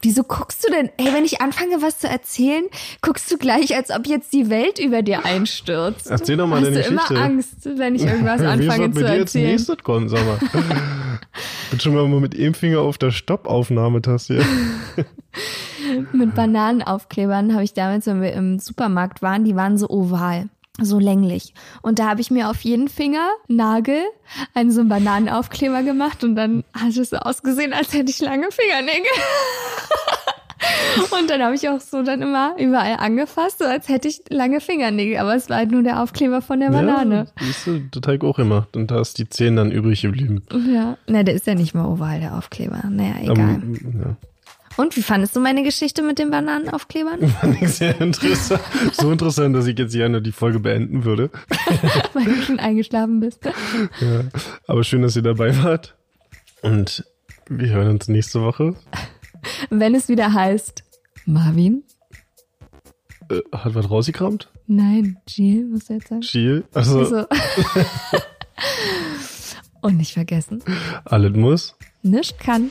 Wieso 0.00 0.22
guckst 0.22 0.64
du 0.64 0.70
denn? 0.72 0.90
Ey, 0.96 1.12
wenn 1.12 1.24
ich 1.24 1.40
anfange, 1.40 1.82
was 1.82 1.98
zu 1.98 2.08
erzählen, 2.08 2.64
guckst 3.02 3.30
du 3.32 3.36
gleich, 3.36 3.74
als 3.74 3.90
ob 3.90 4.06
jetzt 4.06 4.32
die 4.32 4.48
Welt 4.48 4.78
über 4.78 5.02
dir 5.02 5.24
einstürzt. 5.24 6.08
Erzähl 6.10 6.36
doch 6.36 6.46
mal 6.46 6.60
Hast 6.60 6.66
deine 6.66 6.82
du 6.82 6.88
immer 6.88 7.02
Geschichte. 7.02 7.22
Angst, 7.22 7.56
wenn 7.78 7.94
ich 7.94 8.02
irgendwas 8.06 8.40
Wie 8.40 8.46
anfange 8.46 8.90
zu 8.92 9.00
bei 9.00 9.06
dir 9.08 9.16
jetzt 9.16 9.20
erzählen. 9.34 9.50
nächstes 9.50 9.78
kommt, 9.82 10.10
sag 10.10 10.24
mal. 10.24 10.38
Bin 11.70 11.80
schon 11.80 11.94
mal 11.94 12.06
mit 12.20 12.36
einem 12.38 12.54
Finger 12.54 12.80
auf 12.80 12.96
der 12.98 13.10
Stoppaufnahmetaste. 13.10 14.44
Mit 16.12 16.34
Bananenaufklebern 16.34 17.54
habe 17.54 17.64
ich 17.64 17.74
damals, 17.74 18.06
wenn 18.06 18.22
wir 18.22 18.32
im 18.32 18.58
Supermarkt 18.58 19.22
waren, 19.22 19.44
die 19.44 19.56
waren 19.56 19.78
so 19.78 19.88
oval. 19.88 20.48
So 20.80 20.98
länglich. 20.98 21.54
Und 21.82 21.98
da 21.98 22.08
habe 22.08 22.20
ich 22.20 22.30
mir 22.30 22.48
auf 22.50 22.60
jeden 22.60 22.88
Finger, 22.88 23.28
Nagel, 23.48 24.02
einen 24.54 24.70
so 24.70 24.80
einen 24.80 24.88
Bananenaufkleber 24.88 25.82
gemacht 25.82 26.22
und 26.22 26.36
dann 26.36 26.62
hat 26.72 26.96
es 26.96 27.10
so 27.10 27.16
ausgesehen, 27.16 27.72
als 27.72 27.92
hätte 27.92 28.10
ich 28.10 28.20
lange 28.20 28.48
Fingernägel. 28.50 29.10
Und 31.12 31.30
dann 31.30 31.42
habe 31.42 31.54
ich 31.54 31.68
auch 31.68 31.80
so 31.80 32.02
dann 32.02 32.20
immer 32.22 32.56
überall 32.58 32.96
angefasst, 32.98 33.58
so 33.60 33.64
als 33.64 33.88
hätte 33.88 34.08
ich 34.08 34.22
lange 34.28 34.60
Fingernägel. 34.60 35.18
Aber 35.18 35.34
es 35.34 35.48
war 35.48 35.58
halt 35.58 35.70
nur 35.70 35.82
der 35.82 36.02
Aufkleber 36.02 36.42
von 36.42 36.60
der 36.60 36.70
Banane. 36.70 37.28
Ja, 37.38 37.46
siehst 37.46 37.66
du, 37.66 38.00
habe 38.04 38.16
ich 38.16 38.22
auch 38.22 38.36
gemacht. 38.36 38.76
Und 38.76 38.90
da 38.90 39.00
ist 39.00 39.18
die 39.18 39.28
10 39.28 39.56
dann 39.56 39.70
übrig 39.70 40.02
geblieben. 40.02 40.42
Ja. 40.68 40.96
Na, 41.06 41.22
der 41.22 41.34
ist 41.34 41.46
ja 41.46 41.54
nicht 41.54 41.74
mal 41.74 41.86
oval, 41.86 42.20
der 42.20 42.36
Aufkleber. 42.36 42.82
Naja, 42.90 43.14
egal. 43.22 43.62
Ähm, 43.62 44.02
ja. 44.04 44.16
Und 44.78 44.96
wie 44.96 45.02
fandest 45.02 45.34
du 45.34 45.40
meine 45.40 45.64
Geschichte 45.64 46.02
mit 46.02 46.20
den 46.20 46.30
Bananenaufklebern? 46.30 47.28
Fand 47.40 47.60
ich 47.60 47.68
sehr 47.68 48.00
interessant. 48.00 48.62
So 48.92 49.10
interessant, 49.10 49.56
dass 49.56 49.66
ich 49.66 49.76
jetzt 49.76 49.92
gerne 49.92 50.22
die 50.22 50.30
Folge 50.30 50.60
beenden 50.60 51.04
würde. 51.04 51.30
Weil 52.14 52.26
du 52.26 52.42
schon 52.42 52.60
eingeschlafen 52.60 53.18
bist. 53.18 53.44
Ja. 53.44 54.20
Aber 54.68 54.84
schön, 54.84 55.02
dass 55.02 55.16
ihr 55.16 55.22
dabei 55.22 55.64
wart. 55.64 55.96
Und 56.62 57.04
wir 57.48 57.70
hören 57.70 57.88
uns 57.88 58.06
nächste 58.06 58.40
Woche. 58.40 58.76
Wenn 59.68 59.96
es 59.96 60.08
wieder 60.08 60.32
heißt, 60.32 60.84
Marvin? 61.26 61.82
Äh, 63.30 63.40
hat 63.50 63.74
was 63.74 63.90
rausgekramt? 63.90 64.48
Nein, 64.68 65.18
Jill, 65.26 65.64
musst 65.64 65.90
du 65.90 65.94
jetzt 65.94 66.08
sagen. 66.08 66.20
Jill? 66.22 66.64
Also. 66.72 67.00
also. 67.00 67.26
Und 69.82 69.96
nicht 69.96 70.12
vergessen. 70.12 70.62
Alles 71.04 71.34
muss. 71.34 71.76
Nicht 72.02 72.38
kann. 72.38 72.70